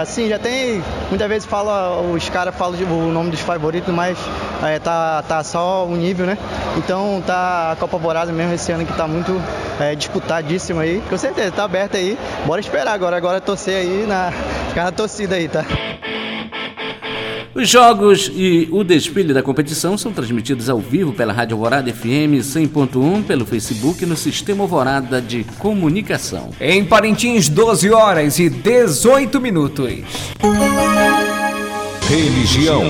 assim, 0.00 0.28
já 0.28 0.38
tem, 0.38 0.82
muitas 1.08 1.28
vezes 1.28 1.46
fala, 1.48 2.00
os 2.00 2.28
caras 2.28 2.54
falam 2.54 2.78
o 2.82 3.12
nome 3.12 3.30
dos 3.30 3.40
favoritos, 3.40 3.92
mas 3.92 4.18
é, 4.62 4.78
tá, 4.78 5.22
tá 5.22 5.42
só 5.42 5.86
o 5.86 5.96
nível, 5.96 6.26
né? 6.26 6.38
Então 6.76 7.22
tá 7.26 7.72
a 7.72 7.76
Copa 7.76 7.96
Alvorada 7.96 8.32
mesmo 8.32 8.54
esse 8.54 8.70
ano 8.72 8.84
que 8.84 8.92
tá 8.92 9.06
muito 9.06 9.40
é, 9.80 9.94
disputadíssimo 9.94 10.80
aí. 10.80 11.02
Com 11.08 11.16
certeza, 11.16 11.52
tá 11.52 11.64
aberta 11.64 11.96
aí. 11.98 12.18
Bora 12.46 12.60
esperar 12.60 12.92
agora, 12.92 13.16
agora 13.16 13.40
torcer 13.40 13.76
aí 13.76 14.06
na, 14.06 14.32
ficar 14.68 14.84
na 14.84 14.92
torcida 14.92 15.36
aí, 15.36 15.48
tá? 15.48 15.64
Os 17.54 17.68
jogos 17.68 18.30
e 18.34 18.68
o 18.70 18.84
desfile 18.84 19.32
da 19.32 19.42
competição 19.42 19.96
são 19.96 20.12
transmitidos 20.12 20.68
ao 20.68 20.78
vivo 20.78 21.12
pela 21.12 21.32
Rádio 21.32 21.56
Alvorada 21.56 21.92
FM 21.92 22.40
100.1, 22.40 23.24
pelo 23.24 23.46
Facebook 23.46 24.02
e 24.02 24.06
no 24.06 24.16
Sistema 24.16 24.64
Alvorada 24.64 25.20
de 25.20 25.44
Comunicação. 25.58 26.50
Em 26.60 26.84
Parintins, 26.84 27.48
12 27.48 27.90
horas 27.90 28.38
e 28.38 28.50
18 28.50 29.40
minutos. 29.40 29.92
Religião. 32.06 32.82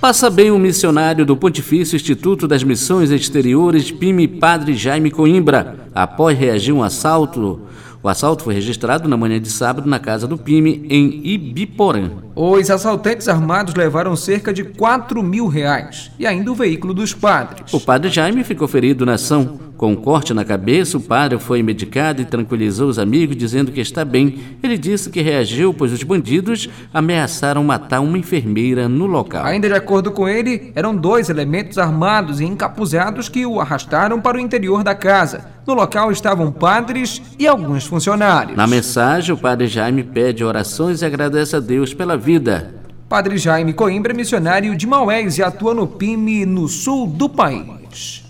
Passa 0.00 0.28
bem 0.28 0.50
o 0.50 0.58
missionário 0.58 1.24
do 1.24 1.36
Pontifício 1.36 1.96
Instituto 1.96 2.46
das 2.46 2.62
Missões 2.62 3.10
Exteriores, 3.10 3.90
PIMI 3.90 4.28
Padre 4.28 4.74
Jaime 4.74 5.10
Coimbra, 5.10 5.88
após 5.94 6.38
reagir 6.38 6.72
a 6.72 6.74
um 6.74 6.82
assalto 6.82 7.62
o 8.04 8.08
assalto 8.10 8.44
foi 8.44 8.52
registrado 8.52 9.08
na 9.08 9.16
manhã 9.16 9.40
de 9.40 9.50
sábado 9.50 9.88
na 9.88 9.98
casa 9.98 10.28
do 10.28 10.36
Pime, 10.36 10.84
em 10.90 11.26
Ibiporã. 11.26 12.10
Os 12.36 12.68
assaltantes 12.68 13.28
armados 13.28 13.74
levaram 13.74 14.14
cerca 14.14 14.52
de 14.52 14.62
4 14.62 15.22
mil 15.22 15.46
reais 15.46 16.10
e 16.18 16.26
ainda 16.26 16.52
o 16.52 16.54
veículo 16.54 16.92
dos 16.92 17.14
padres. 17.14 17.72
O 17.72 17.80
padre 17.80 18.10
Jaime 18.10 18.44
ficou 18.44 18.68
ferido 18.68 19.06
na 19.06 19.14
ação. 19.14 19.58
Com 19.84 19.92
um 19.92 19.96
corte 19.96 20.32
na 20.32 20.46
cabeça, 20.46 20.96
o 20.96 21.00
padre 21.00 21.38
foi 21.38 21.62
medicado 21.62 22.22
e 22.22 22.24
tranquilizou 22.24 22.88
os 22.88 22.98
amigos, 22.98 23.36
dizendo 23.36 23.70
que 23.70 23.82
está 23.82 24.02
bem. 24.02 24.40
Ele 24.62 24.78
disse 24.78 25.10
que 25.10 25.20
reagiu, 25.20 25.74
pois 25.74 25.92
os 25.92 26.02
bandidos 26.02 26.70
ameaçaram 26.90 27.62
matar 27.62 28.00
uma 28.00 28.16
enfermeira 28.16 28.88
no 28.88 29.04
local. 29.04 29.44
Ainda 29.44 29.68
de 29.68 29.74
acordo 29.74 30.10
com 30.10 30.26
ele, 30.26 30.72
eram 30.74 30.96
dois 30.96 31.28
elementos 31.28 31.76
armados 31.76 32.40
e 32.40 32.46
encapuzados 32.46 33.28
que 33.28 33.44
o 33.44 33.60
arrastaram 33.60 34.22
para 34.22 34.38
o 34.38 34.40
interior 34.40 34.82
da 34.82 34.94
casa. 34.94 35.50
No 35.66 35.74
local 35.74 36.10
estavam 36.10 36.50
padres 36.50 37.20
e 37.38 37.46
alguns 37.46 37.84
funcionários. 37.84 38.56
Na 38.56 38.66
mensagem, 38.66 39.34
o 39.34 39.38
padre 39.38 39.66
Jaime 39.66 40.02
pede 40.02 40.42
orações 40.42 41.02
e 41.02 41.04
agradece 41.04 41.56
a 41.56 41.60
Deus 41.60 41.92
pela 41.92 42.16
vida. 42.16 42.74
Padre 43.06 43.36
Jaime 43.36 43.74
Coimbra 43.74 44.14
é 44.14 44.16
missionário 44.16 44.74
de 44.74 44.86
Maués 44.86 45.36
e 45.36 45.42
atua 45.42 45.74
no 45.74 45.86
PIME 45.86 46.46
no 46.46 46.68
sul 46.68 47.06
do 47.06 47.28
país. 47.28 47.73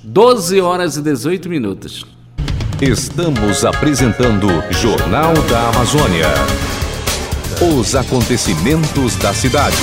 12 0.03 0.61
horas 0.61 0.97
e 0.97 1.03
18 1.03 1.49
minutos. 1.49 2.05
Estamos 2.81 3.65
apresentando 3.65 4.47
Jornal 4.71 5.33
da 5.49 5.69
Amazônia. 5.71 6.27
Os 7.79 7.95
acontecimentos 7.95 9.17
da 9.17 9.33
cidade. 9.33 9.77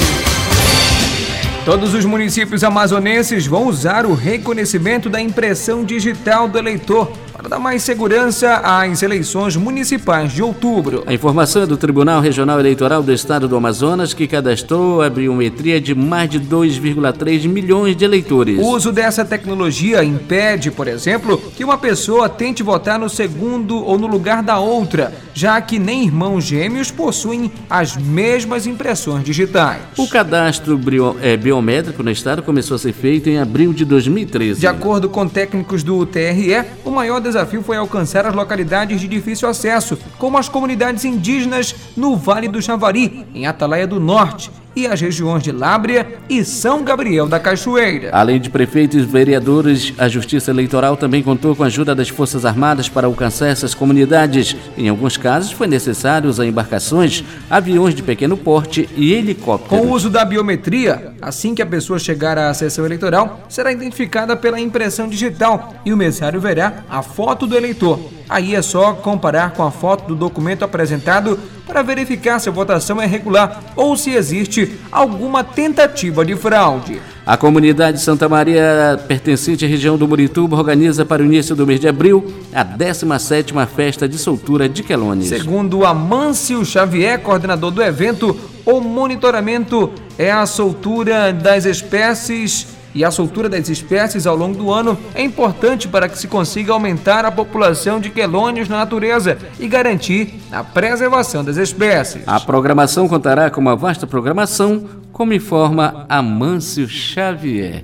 Todos 1.65 1.94
os 1.94 2.06
municípios 2.06 2.63
amazonenses 2.63 3.48
vão 3.48 3.67
usar 3.67 4.06
o 4.06 4.13
reconhecimento 4.13 5.10
da 5.10 5.20
impressão 5.20 5.84
digital 5.84 6.48
do 6.48 6.60
eleitor 6.60 7.12
para 7.41 7.49
dar 7.49 7.60
mais 7.60 7.82
segurança 7.82 8.58
às 8.58 9.01
eleições 9.01 9.56
municipais 9.56 10.32
de 10.32 10.43
outubro. 10.43 11.04
A 11.08 11.13
informação 11.13 11.63
é 11.63 11.65
do 11.65 11.75
Tribunal 11.75 12.21
Regional 12.21 12.60
Eleitoral 12.60 13.01
do 13.01 13.12
Estado 13.12 13.47
do 13.47 13.56
Amazonas, 13.56 14.13
que 14.13 14.27
cadastrou 14.27 15.01
a 15.01 15.10
biometria 15.10 15.82
de 15.82 15.95
mais 15.95 16.30
de 16.30 16.39
2,3 16.39 17.47
milhões 17.47 17.95
de 17.95 18.06
eleitores. 18.06 18.60
O 18.60 18.67
uso 18.67 18.91
dessa 18.91 19.25
tecnologia 19.25 20.04
impede, 20.04 20.69
por 20.69 20.88
exemplo, 20.88 21.41
que 21.56 21.63
uma 21.63 21.80
pessoa 21.80 22.30
tente 22.30 22.62
votar 22.62 22.99
no 22.99 23.10
segundo 23.10 23.84
ou 23.84 23.97
no 23.97 24.06
lugar 24.06 24.43
da 24.43 24.60
outra, 24.60 25.12
já 25.34 25.60
que 25.62 25.80
nem 25.80 26.04
irmãos 26.04 26.43
gêmeos 26.43 26.91
possuem 26.91 27.51
as 27.67 27.97
mesmas 27.97 28.67
impressões 28.67 29.23
digitais. 29.23 29.82
O 29.97 30.08
cadastro 30.08 30.77
bio, 30.77 31.17
é, 31.21 31.36
biométrico 31.36 32.04
no 32.04 32.12
estado 32.12 32.43
começou 32.43 32.75
a 32.75 32.80
ser 32.80 32.93
feito 32.93 33.30
em 33.30 33.39
abril 33.39 33.73
de 33.73 33.84
2013. 33.84 34.60
De 34.60 34.67
acordo 34.67 35.10
com 35.10 35.27
técnicos 35.27 35.82
do 35.82 36.06
TRE, 36.06 36.63
o 36.86 36.91
maior 36.91 37.19
desafio 37.32 37.63
foi 37.63 37.78
alcançar 37.78 38.26
as 38.26 38.36
localidades 38.36 39.00
de 39.00 39.08
difícil 39.08 39.48
acesso, 39.48 39.98
como 40.17 40.38
as 40.38 40.50
comunidades 40.50 41.06
indígenas 41.06 41.74
no 41.96 42.15
Vale 42.15 42.48
do 42.48 42.62
Chavari, 42.62 43.26
em 43.34 43.48
Atalaia 43.48 43.88
do 43.88 44.00
Norte, 44.00 44.52
e 44.75 44.88
as 44.88 44.99
regiões 44.99 45.43
de 45.43 45.51
Lábrea 45.51 46.07
e 46.29 46.43
São 46.43 46.84
Gabriel 46.84 47.27
da 47.27 47.39
Cachoeira. 47.39 48.10
Além 48.13 48.39
de 48.39 48.49
prefeitos 48.49 49.01
e 49.01 49.05
vereadores, 49.05 49.93
a 49.97 50.07
Justiça 50.07 50.51
Eleitoral 50.51 50.95
também 50.95 51.21
contou 51.21 51.55
com 51.55 51.63
a 51.63 51.67
ajuda 51.67 51.93
das 51.93 52.10
Forças 52.10 52.45
Armadas 52.45 52.88
para 52.88 53.07
alcançar 53.07 53.47
essas 53.47 53.73
comunidades. 53.73 54.55
Em 54.77 54.89
alguns 54.89 55.17
casos, 55.17 55.51
foi 55.51 55.67
necessário 55.67 56.29
usar 56.29 56.45
embarcações, 56.45 57.23
aviões 57.49 57.93
de 57.93 58.03
pequeno 58.03 58.38
porte 58.38 58.89
e 58.95 59.13
helicópteros. 59.13 59.79
Com 59.79 59.88
o 59.88 59.91
uso 59.91 60.10
da 60.10 60.23
biometria, 60.23 61.13
assim 61.21 61.53
que 61.53 61.62
a 61.62 61.65
pessoa 61.65 61.99
chegar 61.99 62.38
à 62.38 62.53
sessão 62.53 62.86
eleitoral, 62.86 63.41
será 63.49 63.71
identificada 63.71 64.36
pela 64.36 64.60
impressão 64.60 65.07
digital 65.07 65.73
e 65.86 65.91
o 65.91 65.97
mesário 65.97 66.39
verá 66.39 66.84
a 66.89 67.01
foto 67.01 67.45
do 67.45 67.55
eleitor. 67.55 67.99
Aí 68.29 68.55
é 68.55 68.62
só 68.62 68.93
comparar 68.93 69.51
com 69.51 69.63
a 69.63 69.71
foto 69.71 70.07
do 70.07 70.15
documento 70.15 70.63
apresentado 70.63 71.38
para 71.67 71.81
verificar 71.81 72.39
se 72.39 72.47
a 72.47 72.51
votação 72.51 73.01
é 73.01 73.05
regular 73.05 73.62
ou 73.75 73.97
se 73.97 74.12
existe 74.12 74.61
alguma 74.91 75.43
tentativa 75.43 76.26
de 76.26 76.36
fraude. 76.36 77.02
A 77.26 77.38
comunidade 77.38 78.02
Santa 78.02 78.28
Maria, 78.28 79.00
pertencente 79.08 79.63
à 79.63 79.67
região 79.67 79.95
do 79.97 80.08
Murituba, 80.08 80.58
organiza 80.58 81.06
para 81.06 81.21
o 81.21 81.26
início 81.26 81.56
do 81.56 81.67
mês 81.67 81.80
de 81.80 81.88
abril 81.88 82.26
a 82.54 82.65
17ª 82.65 83.67
Festa 83.67 84.08
de 84.08 84.17
Soltura 84.17 84.67
de 84.67 84.82
Quelones. 84.82 85.28
Segundo 85.28 85.86
Amâncio 85.86 86.65
Xavier, 86.65 87.19
coordenador 87.19 87.71
do 87.71 87.82
evento, 87.82 88.36
o 88.65 88.82
monitoramento 88.82 89.91
é 90.17 90.32
a 90.32 90.45
soltura 90.45 91.32
das 91.32 91.65
espécies 91.65 92.81
e 92.93 93.04
a 93.04 93.12
soltura 93.12 93.47
das 93.47 93.69
espécies 93.69 94.27
ao 94.27 94.36
longo 94.36 94.58
do 94.58 94.71
ano 94.71 94.97
é 95.13 95.23
importante 95.23 95.88
para 95.88 96.10
que 96.10 96.17
se 96.17 96.27
consiga 96.27 96.73
aumentar 96.73 97.25
a 97.25 97.32
população 97.32 97.99
de 97.99 98.10
quelônios 98.10 98.67
na 98.67 98.77
natureza 98.77 99.38
e 99.60 99.67
garantir 99.67 100.36
a 100.51 100.63
preservação 100.63 101.43
das 101.43 101.58
espécies. 101.58 102.23
A 102.27 102.39
programação 102.39 103.08
contará 103.08 103.49
com 103.49 103.62
uma 103.62 103.75
vasta 103.75 104.06
programação, 104.06 104.86
como 105.12 105.34
informa 105.34 106.06
Amâncio 106.10 106.88
Xavier. 106.88 107.84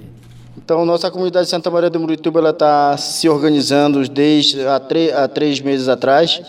Então, 0.58 0.86
nossa 0.86 1.10
comunidade 1.10 1.46
de 1.46 1.52
Santa 1.52 1.72
Maria 1.72 1.89
do 1.89 2.00
Murituba 2.00 2.50
está 2.50 2.98
se 2.98 3.30
organizando 3.30 4.06
desde 4.10 4.65
há, 4.65 4.76
há 4.76 5.28
três 5.30 5.62
meses 5.62 5.88
atrás. 5.88 6.41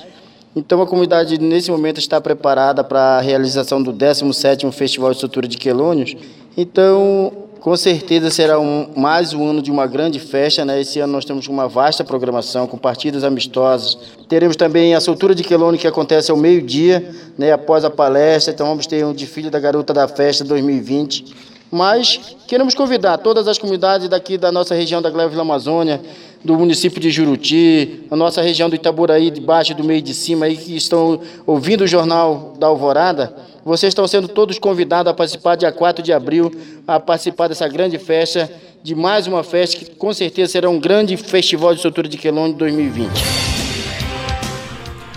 Então, 0.56 0.82
a 0.82 0.86
comunidade, 0.88 1.38
nesse 1.38 1.70
momento, 1.70 1.98
está 1.98 2.20
preparada 2.20 2.82
para 2.82 3.18
a 3.18 3.20
realização 3.20 3.80
do 3.80 3.92
17º 3.92 4.72
Festival 4.72 5.10
de 5.10 5.16
Estrutura 5.18 5.46
de 5.46 5.56
Quelônios. 5.56 6.16
Então, 6.56 7.47
com 7.60 7.76
certeza 7.76 8.30
será 8.30 8.58
um, 8.58 8.88
mais 8.96 9.32
um 9.32 9.48
ano 9.48 9.60
de 9.60 9.70
uma 9.70 9.86
grande 9.86 10.18
festa. 10.20 10.64
Né? 10.64 10.80
Esse 10.80 11.00
ano 11.00 11.12
nós 11.12 11.24
temos 11.24 11.46
uma 11.48 11.68
vasta 11.68 12.04
programação 12.04 12.66
com 12.66 12.78
partidas 12.78 13.24
amistosas. 13.24 13.98
Teremos 14.28 14.56
também 14.56 14.94
a 14.94 15.00
soltura 15.00 15.34
de 15.34 15.42
quelone 15.42 15.76
que 15.76 15.86
acontece 15.86 16.30
ao 16.30 16.36
meio-dia, 16.36 17.10
né? 17.36 17.52
após 17.52 17.84
a 17.84 17.90
palestra. 17.90 18.54
Então 18.54 18.66
vamos 18.66 18.86
ter 18.86 19.04
um 19.04 19.12
desfile 19.12 19.50
da 19.50 19.58
Garota 19.58 19.92
da 19.92 20.06
Festa 20.06 20.44
2020. 20.44 21.48
Mas 21.70 22.36
queremos 22.46 22.74
convidar 22.74 23.18
todas 23.18 23.46
as 23.46 23.58
comunidades 23.58 24.08
daqui 24.08 24.38
da 24.38 24.50
nossa 24.50 24.74
região 24.74 25.02
da 25.02 25.10
Gleba 25.10 25.28
Vila 25.28 25.42
Amazônia, 25.42 26.00
do 26.42 26.56
município 26.56 27.00
de 27.00 27.10
Juruti, 27.10 28.04
a 28.10 28.16
nossa 28.16 28.40
região 28.40 28.70
do 28.70 28.76
Itaburaí, 28.76 29.30
de 29.30 29.40
baixo 29.40 29.72
e 29.72 29.74
do 29.74 29.84
meio 29.84 30.00
de 30.00 30.14
cima, 30.14 30.46
aí, 30.46 30.56
que 30.56 30.76
estão 30.76 31.20
ouvindo 31.46 31.82
o 31.82 31.86
Jornal 31.86 32.54
da 32.58 32.68
Alvorada, 32.68 33.34
vocês 33.68 33.90
estão 33.90 34.08
sendo 34.08 34.28
todos 34.28 34.58
convidados 34.58 35.10
a 35.10 35.14
participar 35.14 35.54
dia 35.54 35.70
4 35.70 36.02
de 36.02 36.10
abril, 36.10 36.50
a 36.86 36.98
participar 36.98 37.48
dessa 37.48 37.68
grande 37.68 37.98
festa, 37.98 38.50
de 38.82 38.94
mais 38.94 39.26
uma 39.26 39.44
festa 39.44 39.76
que 39.76 39.90
com 39.90 40.10
certeza 40.14 40.52
será 40.52 40.70
um 40.70 40.80
grande 40.80 41.18
festival 41.18 41.72
de 41.72 41.76
estrutura 41.76 42.08
de 42.08 42.16
Quelone 42.16 42.54
2020. 42.54 43.10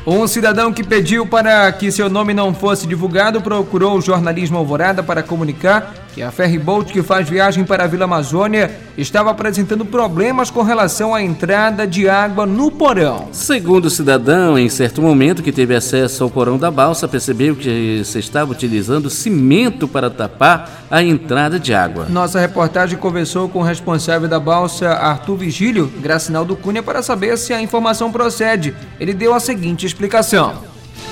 Um 0.05 0.27
cidadão 0.27 0.73
que 0.73 0.83
pediu 0.83 1.25
para 1.25 1.71
que 1.71 1.89
seu 1.93 2.09
nome 2.09 2.33
não 2.33 2.53
fosse 2.53 2.85
divulgado 2.85 3.39
procurou 3.39 3.97
o 3.97 4.01
jornalismo 4.01 4.57
Alvorada 4.57 5.01
para 5.01 5.23
comunicar 5.23 5.93
que 6.13 6.21
a 6.21 6.31
ferryboat 6.31 6.91
que 6.91 7.01
faz 7.01 7.27
viagem 7.29 7.63
para 7.63 7.85
a 7.85 7.87
Vila 7.87 8.03
Amazônia 8.03 8.71
estava 8.97 9.31
apresentando 9.31 9.85
problemas 9.85 10.51
com 10.51 10.61
relação 10.61 11.15
à 11.15 11.21
entrada 11.21 11.87
de 11.87 12.09
água 12.09 12.45
no 12.45 12.69
porão. 12.69 13.29
Segundo 13.31 13.85
o 13.85 13.89
cidadão, 13.89 14.57
em 14.57 14.67
certo 14.67 15.01
momento 15.01 15.41
que 15.41 15.51
teve 15.51 15.75
acesso 15.75 16.23
ao 16.23 16.29
porão 16.29 16.57
da 16.57 16.69
balsa, 16.69 17.07
percebeu 17.07 17.55
que 17.55 18.03
se 18.03 18.19
estava 18.19 18.51
utilizando 18.51 19.09
cimento 19.09 19.87
para 19.87 20.09
tapar 20.09 20.85
a 20.89 21.01
entrada 21.01 21.59
de 21.59 21.73
água. 21.73 22.07
Nossa 22.09 22.39
reportagem 22.39 22.97
conversou 22.97 23.47
com 23.47 23.59
o 23.59 23.63
responsável 23.63 24.27
da 24.27 24.39
balsa, 24.39 24.89
Arthur 24.89 25.37
Vigílio, 25.37 25.91
Gracinaldo 26.01 26.55
Cunha, 26.55 26.83
para 26.83 27.01
saber 27.01 27.37
se 27.37 27.53
a 27.53 27.61
informação 27.61 28.11
procede. 28.11 28.75
Ele 28.99 29.13
deu 29.13 29.33
a 29.33 29.39
seguinte 29.39 29.85
explicação. 29.85 30.55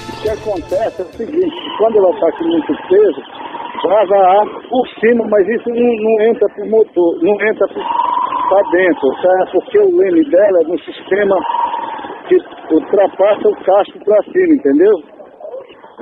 O 0.09 0.21
que 0.21 0.29
acontece 0.29 1.01
é 1.01 1.05
o 1.05 1.17
seguinte, 1.17 1.55
quando 1.77 1.97
ela 1.97 2.09
está 2.12 2.31
com 2.33 2.43
muito 2.43 2.73
peso, 2.89 3.38
vaza 3.87 4.17
água 4.17 4.61
por 4.69 4.87
cima, 4.99 5.25
mas 5.29 5.47
isso 5.47 5.69
não, 5.69 5.75
não 5.75 6.21
entra 6.27 6.47
para 6.49 6.65
o 6.65 6.69
motor, 6.69 7.15
não 7.21 7.33
entra 7.47 7.67
para 7.67 8.69
dentro, 8.71 9.09
tá? 9.21 9.51
porque 9.51 9.79
o 9.79 9.97
leme 9.97 10.23
dela 10.29 10.59
é 10.61 10.67
no 10.67 10.79
sistema 10.79 11.35
que 12.27 12.37
ultrapassa 12.71 13.47
o 13.47 13.55
casco 13.63 13.99
para 14.05 14.23
cima, 14.23 14.53
entendeu? 14.53 14.93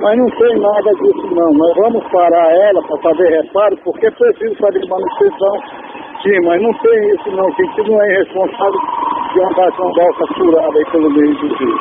Mas 0.00 0.16
não 0.16 0.30
tem 0.30 0.60
nada 0.60 0.90
disso 0.94 1.34
não. 1.34 1.50
Nós 1.54 1.74
vamos 1.76 2.04
parar 2.12 2.54
ela 2.54 2.80
para 2.86 2.98
fazer 2.98 3.28
reparo, 3.30 3.76
porque 3.82 4.08
preciso 4.12 4.54
fazer 4.60 4.86
manutenção. 4.86 5.54
Sim, 6.22 6.40
mas 6.44 6.62
não 6.62 6.72
tem 6.74 7.14
isso 7.14 7.30
não. 7.32 7.46
A 7.46 7.50
gente 7.50 7.90
não 7.90 8.02
é 8.02 8.18
responsável 8.18 8.80
de 9.32 9.44
andar 9.44 9.72
com 9.72 9.88
a 9.88 9.92
balsa 9.94 10.34
furada 10.34 10.78
aí 10.78 10.84
pelo 10.92 11.10
meio 11.10 11.34
do 11.34 11.54
rio. 11.54 11.78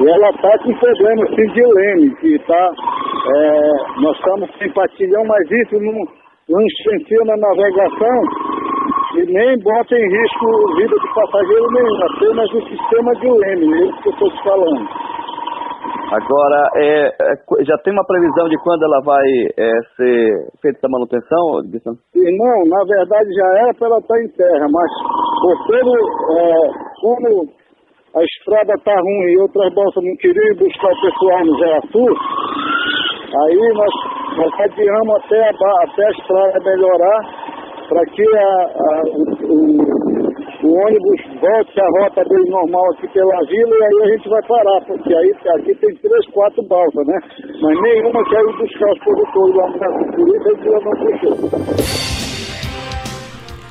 E 0.00 0.08
ela 0.08 0.30
está 0.30 0.58
com 0.58 0.72
problema 0.74 1.24
assim, 1.24 1.46
de 1.46 1.62
leme, 1.62 2.14
que 2.16 2.36
está 2.36 2.70
é, 3.36 4.00
nós 4.00 4.16
estamos 4.16 4.50
sem 4.58 4.72
patilhão, 4.72 5.24
mas 5.26 5.50
isso 5.50 5.80
não, 5.80 5.92
não 6.48 6.60
influencia 6.62 7.24
na 7.24 7.36
navegação 7.36 8.22
e 9.16 9.24
nem 9.26 9.58
bota 9.60 9.94
em 9.94 10.08
risco 10.08 10.76
vida 10.76 10.96
de 10.96 11.14
passageiro 11.14 11.66
nenhum, 11.72 12.04
apenas 12.14 12.52
o 12.52 12.60
sistema 12.68 13.12
de 13.16 13.30
leme, 13.30 13.74
é 13.74 13.86
isso 13.86 14.02
que 14.02 14.08
eu 14.08 14.12
estou 14.12 14.30
te 14.30 14.42
falando. 14.44 14.88
Agora, 16.10 16.70
é, 16.76 17.08
é, 17.08 17.64
já 17.64 17.76
tem 17.84 17.92
uma 17.92 18.04
previsão 18.06 18.48
de 18.48 18.56
quando 18.62 18.82
ela 18.82 19.00
vai 19.04 19.28
é, 19.58 19.72
ser 19.94 20.48
feita 20.62 20.78
essa 20.78 20.88
manutenção, 20.88 21.60
Gustavo? 21.70 21.98
Não, 22.14 22.64
na 22.64 22.84
verdade 22.84 23.28
já 23.34 23.46
era 23.60 23.74
para 23.74 23.88
ela 23.88 23.98
estar 23.98 24.18
em 24.22 24.28
terra, 24.28 24.66
mas 24.70 24.90
por 25.42 25.66
todo, 25.66 25.92
é, 26.38 26.70
como 27.00 27.52
a 28.16 28.24
estrada 28.24 28.72
está 28.72 28.94
ruim 28.94 29.32
e 29.32 29.38
outras 29.38 29.72
bolsas 29.74 30.02
não 30.02 30.16
queriam 30.16 30.56
buscar 30.56 30.88
o 30.88 31.00
pessoal 31.00 31.44
no 31.44 31.92
Sul, 31.92 32.16
Aí 33.28 33.72
nós, 33.74 33.94
nós 34.38 34.60
adiamos 34.60 35.16
até 35.16 35.42
a, 35.42 35.50
até 35.82 36.06
a 36.06 36.10
estrada 36.10 36.60
melhorar 36.64 37.20
para 37.88 38.04
que 38.06 38.22
a, 38.22 38.40
a, 38.40 39.02
o, 39.44 39.84
o, 40.62 40.74
ônibus 40.86 41.20
volte 41.38 41.80
a 41.80 41.88
rota 42.00 42.24
dele 42.24 42.50
normal 42.50 42.90
aqui 42.92 43.08
pela 43.08 43.38
vila 43.48 43.76
e 43.76 43.84
aí 43.84 44.02
a 44.02 44.16
gente 44.16 44.28
vai 44.30 44.42
parar, 44.42 44.80
porque 44.86 45.14
aí 45.14 45.34
aqui 45.56 45.74
tem 45.74 45.94
três, 45.96 46.26
quatro 46.32 46.62
balsas, 46.68 47.06
né? 47.06 47.18
Mas 47.60 47.82
nenhuma 47.82 48.24
quer 48.30 48.40
ir 48.40 48.56
buscar 48.56 48.92
os 48.92 48.98
produtores 49.00 49.54
lá 49.56 49.68
no 49.68 49.76
por 50.12 50.28
isso 50.34 50.48
a 50.48 50.52
gente 50.54 50.68
não 50.70 51.36
puxou. 51.36 52.18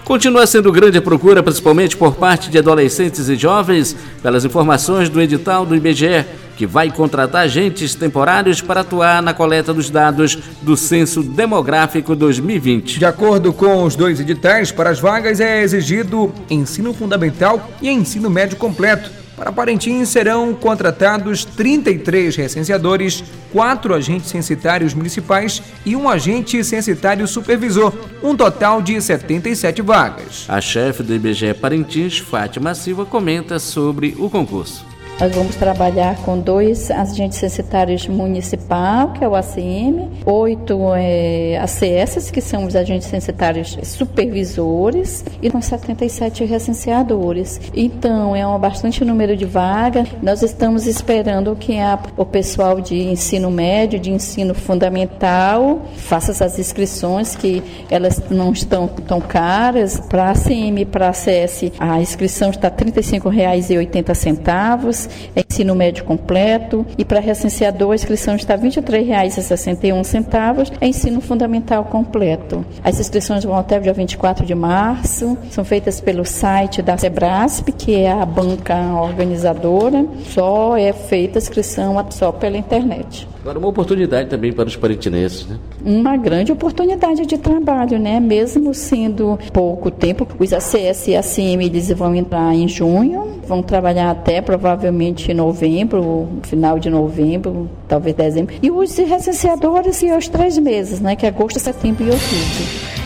Continua 0.06 0.48
sendo 0.48 0.72
grande 0.72 1.00
a 1.00 1.02
procura, 1.02 1.44
principalmente 1.44 1.98
por 1.98 2.16
parte 2.16 2.50
de 2.50 2.58
adolescentes 2.58 3.28
e 3.28 3.36
jovens, 3.36 3.94
pelas 4.22 4.46
informações 4.46 5.10
do 5.10 5.20
edital 5.20 5.66
do 5.66 5.76
IBGE, 5.76 6.47
que 6.58 6.66
vai 6.66 6.92
contratar 6.92 7.44
agentes 7.44 7.94
temporários 7.94 8.60
para 8.60 8.82
atuar 8.82 9.22
na 9.22 9.34
coleta 9.34 9.74
dos 9.74 9.90
dados 9.90 10.38
do 10.62 10.76
Censo 10.76 11.22
Demográfico 11.22 12.16
2020. 12.16 12.98
De 12.98 13.06
acordo 13.06 13.54
com 13.54 13.84
os 13.84 13.96
dois 13.96 14.20
editais, 14.20 14.72
para 14.72 14.90
as 14.90 15.00
vagas 15.00 15.40
é 15.40 15.62
exigido 15.62 16.34
ensino 16.50 16.94
fundamental 16.94 17.70
e 17.82 17.90
ensino 17.90 18.30
médio 18.30 18.58
completo 18.58 19.12
Para 19.38 19.52
Parintins 19.52 20.10
serão 20.10 20.52
contratados 20.56 21.46
33 21.46 22.36
recenseadores, 22.36 23.24
quatro 23.52 23.94
agentes 23.94 24.32
censitários 24.32 24.96
municipais 24.96 25.62
e 25.86 25.96
um 25.96 26.10
agente 26.10 26.64
censitário 26.64 27.28
supervisor, 27.28 27.94
um 28.24 28.36
total 28.36 28.82
de 28.82 29.00
77 29.00 29.84
vagas. 29.84 30.46
A 30.48 30.60
chefe 30.60 31.04
do 31.04 31.14
IBGE 31.14 31.54
Parintins, 31.54 32.18
Fátima 32.18 32.74
Silva, 32.74 33.06
comenta 33.06 33.60
sobre 33.60 34.16
o 34.18 34.28
concurso. 34.28 34.97
Nós 35.20 35.34
vamos 35.34 35.56
trabalhar 35.56 36.16
com 36.18 36.38
dois 36.38 36.92
agentes 36.92 37.40
censitários 37.40 38.08
municipal, 38.08 39.14
que 39.14 39.24
é 39.24 39.28
o 39.28 39.34
ACM, 39.34 40.12
oito 40.24 40.94
é, 40.96 41.58
ACS, 41.58 42.30
que 42.30 42.40
são 42.40 42.66
os 42.66 42.76
agentes 42.76 43.08
censitários 43.08 43.80
supervisores, 43.82 45.26
e 45.42 45.50
com 45.50 45.60
77 45.60 46.46
recenseadores. 46.46 47.60
Então, 47.74 48.36
é 48.36 48.46
um 48.46 48.60
bastante 48.60 49.04
número 49.04 49.36
de 49.36 49.46
vagas. 49.46 50.08
Nós 50.22 50.44
estamos 50.44 50.86
esperando 50.86 51.56
que 51.56 51.80
a, 51.80 51.98
o 52.16 52.24
pessoal 52.24 52.80
de 52.80 53.02
ensino 53.02 53.50
médio, 53.50 54.00
de 54.00 54.12
ensino 54.12 54.54
fundamental, 54.54 55.82
faça 55.96 56.30
essas 56.30 56.60
inscrições, 56.60 57.36
que 57.36 57.64
elas 57.90 58.22
não 58.30 58.52
estão 58.52 58.88
tão 58.88 59.20
caras. 59.20 60.00
Para 60.00 60.30
ACM 60.30 60.82
e 60.82 60.86
para 60.86 61.10
ACS, 61.10 61.72
a 61.80 62.00
inscrição 62.00 62.52
está 62.52 62.68
R$ 62.68 62.92
35,80 62.92 65.07
é 65.36 65.44
ensino 65.50 65.76
médio 65.76 66.04
completo, 66.04 66.86
e 66.98 67.06
para 67.06 67.20
recenseador 67.20 67.92
a 67.92 67.96
inscrição 67.96 68.36
está 68.36 68.56
R$ 68.56 68.70
23,61, 68.70 70.74
é 70.80 70.88
ensino 70.88 71.22
fundamental 71.22 71.86
completo. 71.86 72.66
As 72.84 73.00
inscrições 73.00 73.44
vão 73.44 73.58
até 73.58 73.78
o 73.78 73.82
dia 73.82 73.94
24 73.94 74.46
de 74.46 74.56
março, 74.56 75.38
são 75.50 75.64
feitas 75.64 76.02
pelo 76.02 76.26
site 76.26 76.82
da 76.82 76.98
Sebrasp, 76.98 77.72
que 77.72 77.96
é 77.96 78.12
a 78.12 78.26
banca 78.26 78.76
organizadora, 79.02 80.06
só 80.30 80.78
é 80.78 80.92
feita 80.94 81.38
a 81.38 81.42
inscrição 81.42 81.96
só 82.10 82.32
pela 82.32 82.58
internet. 82.58 83.28
Agora, 83.42 83.60
uma 83.60 83.68
oportunidade 83.70 84.30
também 84.30 84.52
para 84.52 84.68
os 84.68 84.76
parintinenses, 84.76 85.48
né? 85.48 85.58
Uma 85.86 86.18
grande 86.18 86.52
oportunidade 86.52 87.26
de 87.26 87.38
trabalho, 87.38 87.98
né? 87.98 88.20
Mesmo 88.20 88.74
sendo 88.74 89.40
pouco 89.54 89.90
tempo, 89.90 90.28
os 90.38 90.52
ACS 90.52 91.08
e 91.08 91.16
ACM 91.16 91.64
eles 91.64 91.90
vão 91.92 92.14
entrar 92.14 92.54
em 92.54 92.68
junho, 92.68 93.37
vão 93.48 93.64
trabalhar 93.64 94.12
até 94.12 94.42
provavelmente 94.42 95.34
novembro, 95.34 96.28
final 96.44 96.78
de 96.78 96.90
novembro, 96.90 97.70
talvez 97.88 98.16
dezembro. 98.16 98.56
E 98.62 98.70
os 98.70 98.96
recenseadores 98.98 100.02
e 100.04 100.12
os 100.12 100.28
três 100.28 100.58
meses, 100.58 101.00
né? 101.00 101.16
Que 101.16 101.26
é 101.26 101.30
agosto, 101.30 101.60
setembro 101.60 102.04
e 102.04 102.10
outubro. 102.10 102.98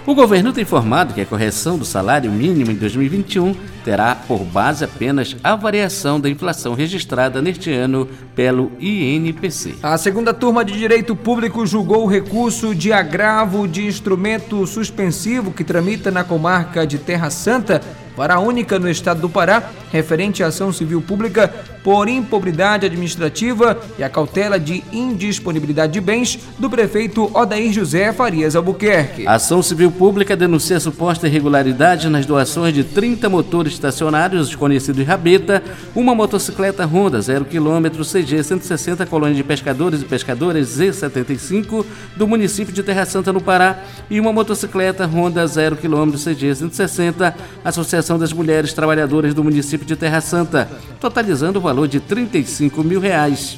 O 0.08 0.16
governo 0.16 0.54
tem 0.54 0.62
informado 0.62 1.14
que 1.14 1.20
a 1.20 1.26
correção 1.26 1.78
do 1.78 1.84
salário 1.84 2.32
mínimo 2.32 2.72
em 2.72 2.76
2021 2.76 3.54
terá 3.84 4.16
por 4.16 4.40
base 4.40 4.86
apenas 4.86 5.36
a 5.44 5.54
variação 5.54 6.18
da 6.18 6.30
inflação 6.30 6.74
registrada 6.74 7.42
neste 7.42 7.74
ano 7.74 8.08
pelo 8.34 8.72
INPC. 8.80 9.76
A 9.84 9.98
segunda 9.98 10.34
turma 10.34 10.64
de 10.64 10.78
Direito 10.78 11.14
Público 11.14 11.66
julgou 11.66 12.06
o 12.06 12.08
recurso 12.08 12.74
de 12.74 12.94
agravo 12.94 13.68
de 13.68 13.86
instrumento 13.86 14.66
suspensivo 14.66 15.52
que 15.52 15.66
tramita 15.66 16.10
na 16.10 16.24
comarca 16.24 16.88
de 16.88 16.98
Terra 17.00 17.30
Santa 17.30 17.82
para 18.18 18.34
a 18.34 18.40
única 18.40 18.80
no 18.80 18.90
estado 18.90 19.22
do 19.22 19.30
Pará, 19.30 19.70
referente 19.92 20.44
à 20.44 20.48
ação 20.48 20.74
civil 20.74 21.00
pública 21.00 21.54
por 21.84 22.10
impobridade 22.10 22.86
administrativa 22.86 23.80
e 23.98 24.04
a 24.04 24.10
cautela 24.10 24.60
de 24.60 24.84
indisponibilidade 24.92 25.94
de 25.94 26.02
bens 26.02 26.38
do 26.58 26.68
prefeito 26.68 27.32
Odair 27.34 27.72
José 27.72 28.12
Farias 28.12 28.56
Albuquerque. 28.56 29.26
A 29.28 29.36
ação 29.36 29.62
civil 29.62 29.92
pública 29.92 30.36
denuncia 30.36 30.80
suposta 30.80 31.28
irregularidade 31.28 32.10
nas 32.10 32.26
doações 32.26 32.74
de 32.74 32.84
30 32.84 33.30
motores 33.30 33.74
estacionários 33.74 34.48
desconhecidos 34.48 35.06
Rabeta, 35.06 35.64
uma 35.96 36.16
motocicleta 36.16 36.86
Honda 36.86 37.22
0 37.22 37.46
km 37.46 38.04
CG 38.04 38.44
160 38.44 39.06
colônia 39.06 39.36
de 39.36 39.44
pescadores 39.44 40.02
e 40.02 40.06
pescadoras 40.06 40.68
Z75 40.68 41.86
do 42.16 42.28
município 42.28 42.74
de 42.74 42.82
Terra 42.82 43.06
Santa 43.06 43.32
no 43.32 43.40
Pará 43.40 43.84
e 44.10 44.20
uma 44.20 44.34
motocicleta 44.34 45.06
Honda 45.06 45.46
0 45.46 45.78
km 45.78 46.12
CG 46.12 46.56
160 46.56 47.34
Associação 47.64 48.07
das 48.16 48.32
Mulheres 48.32 48.74
Trabalhadoras 48.74 49.34
do 49.34 49.44
município 49.44 49.88
de 49.88 49.96
Terra 49.96 50.22
Santa, 50.22 50.70
totalizando 51.00 51.58
o 51.58 51.62
valor 51.64 51.88
de 51.88 52.00
35 52.00 52.84
mil 52.84 53.00
reais. 53.00 53.58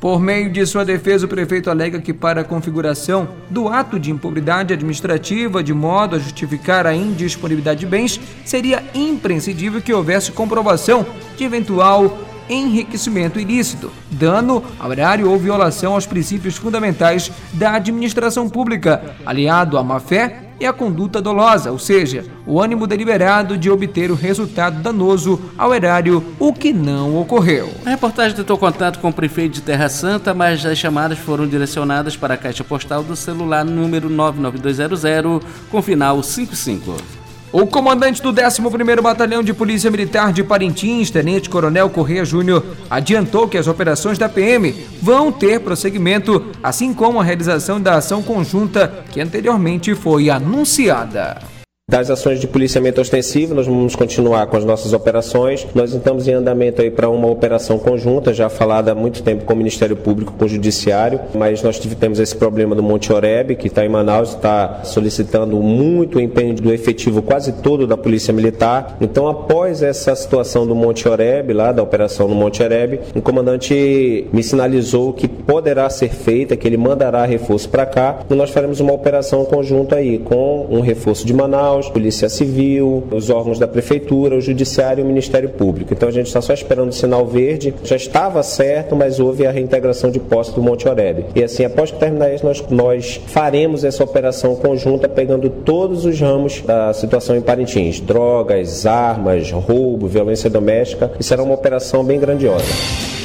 Por 0.00 0.20
meio 0.20 0.52
de 0.52 0.64
sua 0.66 0.84
defesa, 0.84 1.26
o 1.26 1.28
prefeito 1.28 1.70
alega 1.70 2.00
que, 2.00 2.12
para 2.12 2.42
a 2.42 2.44
configuração 2.44 3.28
do 3.50 3.68
ato 3.68 3.98
de 3.98 4.10
improbidade 4.10 4.72
administrativa, 4.72 5.62
de 5.62 5.74
modo 5.74 6.14
a 6.14 6.18
justificar 6.18 6.86
a 6.86 6.94
indisponibilidade 6.94 7.80
de 7.80 7.86
bens, 7.86 8.20
seria 8.44 8.82
imprescindível 8.94 9.82
que 9.82 9.92
houvesse 9.92 10.30
comprovação 10.30 11.04
de 11.36 11.44
eventual 11.44 12.18
enriquecimento 12.48 13.38
ilícito, 13.38 13.90
dano 14.10 14.62
ao 14.78 14.92
erário 14.92 15.30
ou 15.30 15.38
violação 15.38 15.94
aos 15.94 16.06
princípios 16.06 16.56
fundamentais 16.56 17.30
da 17.52 17.74
administração 17.74 18.48
pública, 18.48 19.14
aliado 19.24 19.78
à 19.78 19.82
má-fé 19.82 20.51
e 20.60 20.66
a 20.66 20.72
conduta 20.72 21.20
dolosa, 21.20 21.70
ou 21.70 21.78
seja, 21.78 22.24
o 22.46 22.60
ânimo 22.60 22.86
deliberado 22.86 23.56
de 23.56 23.70
obter 23.70 24.10
o 24.10 24.14
resultado 24.14 24.80
danoso 24.80 25.40
ao 25.56 25.74
erário, 25.74 26.24
o 26.38 26.52
que 26.52 26.72
não 26.72 27.16
ocorreu. 27.16 27.70
A 27.84 27.90
reportagem 27.90 28.36
tentou 28.36 28.58
contato 28.58 28.98
com 28.98 29.08
o 29.08 29.12
prefeito 29.12 29.54
de 29.54 29.62
Terra 29.62 29.88
Santa, 29.88 30.34
mas 30.34 30.64
as 30.64 30.78
chamadas 30.78 31.18
foram 31.18 31.46
direcionadas 31.46 32.16
para 32.16 32.34
a 32.34 32.38
caixa 32.38 32.64
postal 32.64 33.02
do 33.02 33.16
celular 33.16 33.64
número 33.64 34.08
99200 34.08 35.42
com 35.70 35.82
final 35.82 36.22
55. 36.22 37.21
O 37.52 37.66
comandante 37.66 38.22
do 38.22 38.32
11º 38.32 39.02
Batalhão 39.02 39.42
de 39.42 39.52
Polícia 39.52 39.90
Militar 39.90 40.32
de 40.32 40.42
Parintins, 40.42 41.10
Tenente 41.10 41.50
Coronel 41.50 41.90
Correia 41.90 42.24
Júnior, 42.24 42.64
adiantou 42.88 43.46
que 43.46 43.58
as 43.58 43.66
operações 43.66 44.16
da 44.16 44.26
PM 44.26 44.72
vão 45.02 45.30
ter 45.30 45.60
prosseguimento, 45.60 46.46
assim 46.62 46.94
como 46.94 47.20
a 47.20 47.24
realização 47.24 47.78
da 47.78 47.96
ação 47.96 48.22
conjunta 48.22 49.04
que 49.10 49.20
anteriormente 49.20 49.94
foi 49.94 50.30
anunciada 50.30 51.61
das 51.92 52.08
ações 52.08 52.40
de 52.40 52.46
policiamento 52.46 53.02
ostensivo, 53.02 53.54
nós 53.54 53.66
vamos 53.66 53.94
continuar 53.94 54.46
com 54.46 54.56
as 54.56 54.64
nossas 54.64 54.94
operações. 54.94 55.66
Nós 55.74 55.92
estamos 55.92 56.26
em 56.26 56.32
andamento 56.32 56.80
aí 56.80 56.90
para 56.90 57.10
uma 57.10 57.28
operação 57.28 57.78
conjunta, 57.78 58.32
já 58.32 58.48
falada 58.48 58.92
há 58.92 58.94
muito 58.94 59.22
tempo 59.22 59.44
com 59.44 59.52
o 59.52 59.56
Ministério 59.56 59.94
Público, 59.94 60.32
com 60.32 60.44
o 60.46 60.48
Judiciário, 60.48 61.20
mas 61.34 61.62
nós 61.62 61.78
tivemos 61.78 62.18
esse 62.18 62.34
problema 62.34 62.74
do 62.74 62.82
Monte 62.82 63.12
Oreb, 63.12 63.56
que 63.56 63.66
está 63.66 63.84
em 63.84 63.90
Manaus, 63.90 64.30
está 64.30 64.80
solicitando 64.84 65.56
muito 65.56 66.18
empenho 66.18 66.54
do 66.54 66.72
efetivo 66.72 67.20
quase 67.20 67.52
todo 67.52 67.86
da 67.86 67.96
Polícia 67.96 68.32
Militar. 68.32 68.96
Então, 68.98 69.28
após 69.28 69.82
essa 69.82 70.14
situação 70.14 70.66
do 70.66 70.74
Monte 70.74 71.06
Oreb, 71.06 71.52
lá 71.52 71.72
da 71.72 71.82
operação 71.82 72.26
no 72.26 72.34
Monte 72.34 72.62
Oreb, 72.62 73.00
o 73.14 73.20
comandante 73.20 74.28
me 74.32 74.42
sinalizou 74.42 75.12
que 75.12 75.28
poderá 75.28 75.90
ser 75.90 76.08
feita, 76.08 76.56
que 76.56 76.66
ele 76.66 76.78
mandará 76.78 77.26
reforço 77.26 77.68
para 77.68 77.84
cá, 77.84 78.20
e 78.30 78.34
nós 78.34 78.48
faremos 78.48 78.80
uma 78.80 78.94
operação 78.94 79.44
conjunta 79.44 79.96
aí, 79.96 80.18
com 80.18 80.68
um 80.70 80.80
reforço 80.80 81.26
de 81.26 81.34
Manaus, 81.34 81.71
Polícia 81.88 82.28
Civil, 82.28 83.04
os 83.10 83.30
órgãos 83.30 83.58
da 83.58 83.66
Prefeitura, 83.66 84.36
o 84.36 84.40
Judiciário 84.40 85.02
e 85.02 85.04
o 85.04 85.06
Ministério 85.06 85.48
Público. 85.50 85.92
Então 85.92 86.08
a 86.08 86.12
gente 86.12 86.26
está 86.26 86.40
só 86.40 86.52
esperando 86.52 86.90
o 86.90 86.92
sinal 86.92 87.26
verde. 87.26 87.74
Já 87.84 87.96
estava 87.96 88.42
certo, 88.42 88.96
mas 88.96 89.20
houve 89.20 89.46
a 89.46 89.50
reintegração 89.50 90.10
de 90.10 90.18
posse 90.18 90.54
do 90.54 90.62
Monte 90.62 90.88
Oreb. 90.88 91.26
E 91.34 91.42
assim, 91.42 91.64
após 91.64 91.90
terminar 91.90 92.32
isso, 92.32 92.44
nós, 92.44 92.64
nós 92.70 93.20
faremos 93.26 93.84
essa 93.84 94.02
operação 94.04 94.54
conjunta 94.56 95.08
pegando 95.08 95.48
todos 95.48 96.04
os 96.04 96.20
ramos 96.20 96.62
da 96.62 96.92
situação 96.92 97.36
em 97.36 97.40
Parintins: 97.40 98.00
drogas, 98.00 98.86
armas, 98.86 99.50
roubo, 99.50 100.06
violência 100.06 100.50
doméstica. 100.50 101.12
E 101.18 101.24
será 101.24 101.42
uma 101.42 101.54
operação 101.54 102.04
bem 102.04 102.18
grandiosa. 102.18 103.21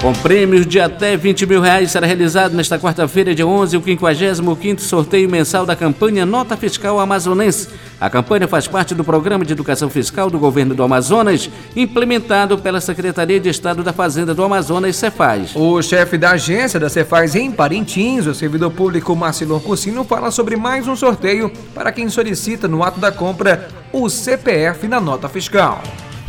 Com 0.00 0.14
prêmios 0.14 0.66
de 0.66 0.80
até 0.80 1.14
20 1.14 1.44
mil 1.44 1.60
reais, 1.60 1.90
será 1.90 2.06
realizado 2.06 2.54
nesta 2.54 2.78
quarta-feira, 2.78 3.34
dia 3.34 3.46
11, 3.46 3.76
o 3.76 3.82
55º 3.82 4.78
sorteio 4.78 5.28
mensal 5.28 5.66
da 5.66 5.76
campanha 5.76 6.24
Nota 6.24 6.56
Fiscal 6.56 6.98
Amazonense. 6.98 7.68
A 8.00 8.08
campanha 8.08 8.48
faz 8.48 8.66
parte 8.66 8.94
do 8.94 9.04
Programa 9.04 9.44
de 9.44 9.52
Educação 9.52 9.90
Fiscal 9.90 10.30
do 10.30 10.38
Governo 10.38 10.74
do 10.74 10.82
Amazonas, 10.82 11.50
implementado 11.76 12.56
pela 12.56 12.80
Secretaria 12.80 13.38
de 13.38 13.50
Estado 13.50 13.82
da 13.82 13.92
Fazenda 13.92 14.32
do 14.32 14.42
Amazonas, 14.42 14.96
Cefaz. 14.96 15.54
O 15.54 15.82
chefe 15.82 16.16
da 16.16 16.30
agência 16.30 16.80
da 16.80 16.88
Cefaz 16.88 17.34
em 17.34 17.52
Parintins, 17.52 18.26
o 18.26 18.34
servidor 18.34 18.70
público 18.70 19.14
Marcelo 19.14 19.60
Cursino, 19.60 20.02
fala 20.02 20.30
sobre 20.30 20.56
mais 20.56 20.88
um 20.88 20.96
sorteio 20.96 21.52
para 21.74 21.92
quem 21.92 22.08
solicita 22.08 22.66
no 22.66 22.82
ato 22.82 22.98
da 22.98 23.12
compra 23.12 23.68
o 23.92 24.08
CPF 24.08 24.88
na 24.88 24.98
nota 24.98 25.28
fiscal. 25.28 25.82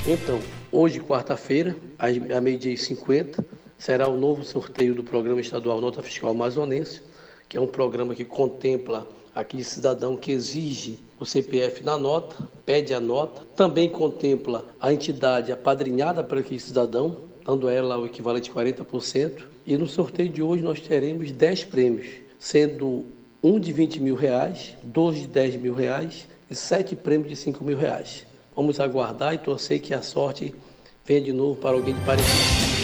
Então, 0.06 0.40
hoje, 0.70 1.00
quarta-feira, 1.00 1.74
a 1.98 2.42
meio-dia 2.42 2.74
e 2.74 2.78
50, 2.78 3.61
será 3.82 4.08
o 4.08 4.16
novo 4.16 4.44
sorteio 4.44 4.94
do 4.94 5.04
Programa 5.04 5.42
Estadual 5.42 5.82
Nota 5.82 6.04
Fiscal 6.04 6.30
Amazonense, 6.30 7.02
que 7.50 7.58
é 7.58 7.60
um 7.60 7.66
programa 7.66 8.14
que 8.14 8.24
contempla 8.24 9.08
aquele 9.34 9.64
cidadão 9.64 10.16
que 10.16 10.32
exige 10.32 11.00
o 11.20 11.26
CPF 11.26 11.84
na 11.84 11.98
nota, 11.98 12.48
pede 12.64 12.94
a 12.94 13.00
nota, 13.00 13.42
também 13.56 13.90
contempla 13.90 14.64
a 14.80 14.94
entidade 14.94 15.52
apadrinhada 15.52 16.24
para 16.24 16.42
aquele 16.42 16.60
cidadão, 16.60 17.18
dando 17.44 17.68
a 17.68 17.74
ela 17.74 17.98
o 17.98 18.06
equivalente 18.06 18.52
a 18.52 18.54
40%. 18.54 19.46
E 19.66 19.76
no 19.76 19.88
sorteio 19.88 20.30
de 20.30 20.44
hoje 20.44 20.62
nós 20.62 20.80
teremos 20.80 21.32
10 21.32 21.64
prêmios, 21.64 22.08
sendo 22.38 23.06
um 23.42 23.60
de 23.60 23.74
20 23.74 24.00
mil 24.00 24.14
reais, 24.14 24.76
dois 24.84 25.22
de 25.22 25.28
10 25.28 25.56
mil 25.56 25.74
reais 25.74 26.28
e 26.52 26.54
sete 26.54 26.96
prêmios 26.96 27.30
de 27.30 27.36
5 27.36 27.64
mil 27.64 27.78
reais. 27.78 28.28
Vamos 28.56 28.80
aguardar 28.80 29.34
e 29.34 29.40
torcer 29.40 29.82
que 29.82 29.92
a 29.92 30.04
sorte 30.04 30.54
venha 31.04 31.22
de 31.22 31.34
novo 31.34 31.60
para 31.60 31.76
alguém 31.76 31.96
de 31.96 32.02
parecido. 32.02 32.81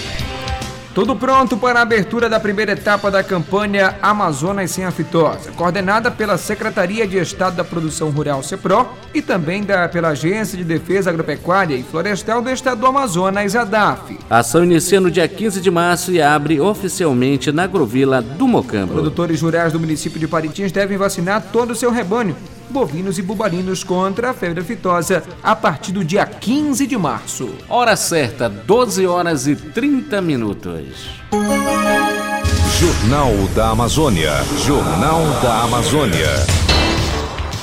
Tudo 0.98 1.16
pronto 1.16 1.56
para 1.56 1.78
a 1.78 1.84
abertura 1.84 2.28
da 2.28 2.40
primeira 2.40 2.72
etapa 2.72 3.12
da 3.12 3.24
campanha 3.24 3.96
Amazonas 4.02 4.72
Sem 4.72 4.84
Aftosa, 4.84 5.52
coordenada 5.52 6.10
pela 6.10 6.40
Secretaria 6.40 7.08
de 7.08 7.20
Estado 7.20 7.56
da 7.56 7.64
Produção 7.64 8.10
Rural 8.10 8.42
CEPRO 8.42 8.90
e 9.14 9.22
também 9.22 9.62
da, 9.62 9.88
pela 9.88 10.08
Agência 10.08 10.58
de 10.58 10.64
Defesa 10.64 11.12
Agropecuária 11.12 11.76
e 11.76 11.84
Florestal 11.84 12.42
do 12.42 12.50
Estado 12.50 12.82
do 12.82 12.88
Amazonas, 12.88 13.56
ADAF. 13.56 14.18
A 14.28 14.40
ação 14.40 14.64
inicia 14.64 15.00
no 15.00 15.12
dia 15.12 15.28
15 15.28 15.62
de 15.62 15.70
março 15.70 16.12
e 16.12 16.20
abre 16.20 16.60
oficialmente 16.60 17.52
na 17.52 17.66
Agrovila 17.66 18.20
do 18.20 18.48
Mocambo. 18.48 18.94
Produtores 18.94 19.40
rurais 19.40 19.74
do 19.74 19.80
município 19.80 20.20
de 20.20 20.28
Parintins 20.28 20.72
devem 20.72 20.98
vacinar 20.98 21.44
todo 21.54 21.70
o 21.70 21.76
seu 21.76 21.92
rebanho 21.92 22.36
bovinos 22.70 23.18
e 23.18 23.22
bubalinos 23.22 23.84
contra 23.84 24.32
a 24.32 24.34
febre 24.34 24.62
aftosa 24.62 25.24
a 25.42 25.56
partir 25.56 25.92
do 25.92 26.04
dia 26.04 26.26
15 26.26 26.86
de 26.88 26.98
março. 26.98 27.50
Hora 27.70 27.96
certa, 27.96 28.50
12 28.50 29.06
horas 29.06 29.48
e 29.48 29.56
30 29.56 30.22
minutos. 30.22 31.10
Jornal 32.80 33.34
da 33.56 33.70
Amazônia. 33.70 34.34
Jornal 34.66 35.22
da 35.42 35.64
Amazônia. 35.64 36.67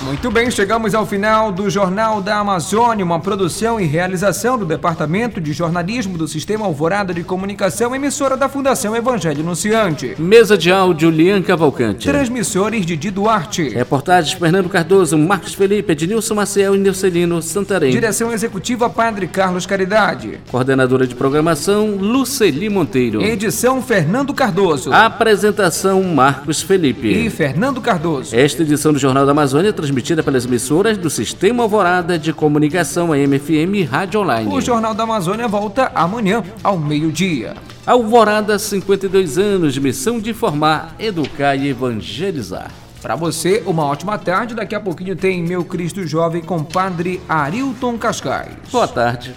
Muito 0.05 0.31
bem, 0.31 0.51
chegamos 0.51 0.95
ao 0.95 1.07
final 1.07 1.51
do 1.51 1.71
Jornal 1.71 2.21
da 2.21 2.37
Amazônia, 2.37 3.03
uma 3.03 3.19
produção 3.19 3.81
e 3.81 3.87
realização 3.87 4.59
do 4.59 4.67
Departamento 4.67 5.41
de 5.41 5.55
Jornalismo 5.55 6.19
do 6.19 6.29
Sistema 6.29 6.67
Alvorada 6.67 7.15
de 7.15 7.25
Comunicação, 7.25 7.97
emissora 7.97 8.37
da 8.37 8.47
Fundação 8.47 8.95
Evangelho 8.95 9.41
Anunciante. 9.41 10.15
Mesa 10.19 10.59
de 10.59 10.71
áudio, 10.71 11.09
Lian 11.09 11.41
Cavalcante. 11.41 12.07
Transmissores 12.07 12.85
de 12.85 12.99
Di 12.99 13.11
Duarte. 13.11 13.71
Reportagens, 13.71 14.39
Fernando 14.39 14.69
Cardoso, 14.69 15.17
Marcos 15.17 15.55
Felipe, 15.55 15.93
Ednilson 15.93 16.35
Maciel 16.35 16.77
e 16.77 16.79
Neucelino 16.79 17.41
Santarém. 17.41 17.91
Direção 17.91 18.31
Executiva, 18.31 18.91
Padre 18.91 19.27
Carlos 19.27 19.65
Caridade. 19.65 20.39
Coordenadora 20.51 21.07
de 21.07 21.15
Programação, 21.15 21.97
Luceli 21.97 22.69
Monteiro. 22.69 23.23
Edição, 23.23 23.81
Fernando 23.81 24.35
Cardoso. 24.35 24.93
Apresentação, 24.93 26.03
Marcos 26.03 26.61
Felipe. 26.61 27.09
E 27.09 27.31
Fernando 27.31 27.81
Cardoso. 27.81 28.37
Esta 28.37 28.61
edição 28.61 28.93
do 28.93 28.99
Jornal 28.99 29.25
da 29.25 29.33
Amazônia 29.33 29.73
transmitida 29.73 29.94
transmitida 29.95 30.23
pelas 30.25 30.45
emissoras 30.45 30.99
do 30.99 31.09
Sistema 31.09 31.63
Alvorada 31.63 32.19
de 32.19 32.33
Comunicação 32.33 33.13
AMFM 33.13 33.77
e 33.77 33.85
Rádio 33.85 34.21
Online. 34.21 34.53
O 34.53 34.61
Jornal 34.61 34.93
da 34.93 35.05
Amazônia 35.05 35.47
volta 35.47 35.93
amanhã, 35.95 36.43
ao 36.65 36.77
meio-dia. 36.77 37.55
Alvorada, 37.87 38.59
52 38.59 39.39
anos 39.39 39.73
de 39.73 39.81
missão 39.81 40.19
de 40.19 40.31
informar, 40.31 40.97
educar 40.99 41.55
e 41.55 41.69
evangelizar. 41.69 42.73
Para 43.01 43.15
você, 43.15 43.63
uma 43.67 43.85
ótima 43.85 44.19
tarde. 44.19 44.55
Daqui 44.55 44.75
a 44.75 44.81
pouquinho 44.81 45.15
tem 45.15 45.43
Meu 45.43 45.65
Cristo 45.65 46.05
Jovem 46.05 46.43
com 46.43 46.65
Padre 46.65 47.21
Arilton 47.29 47.97
Cascais. 47.97 48.53
Boa 48.73 48.89
tarde. 48.89 49.33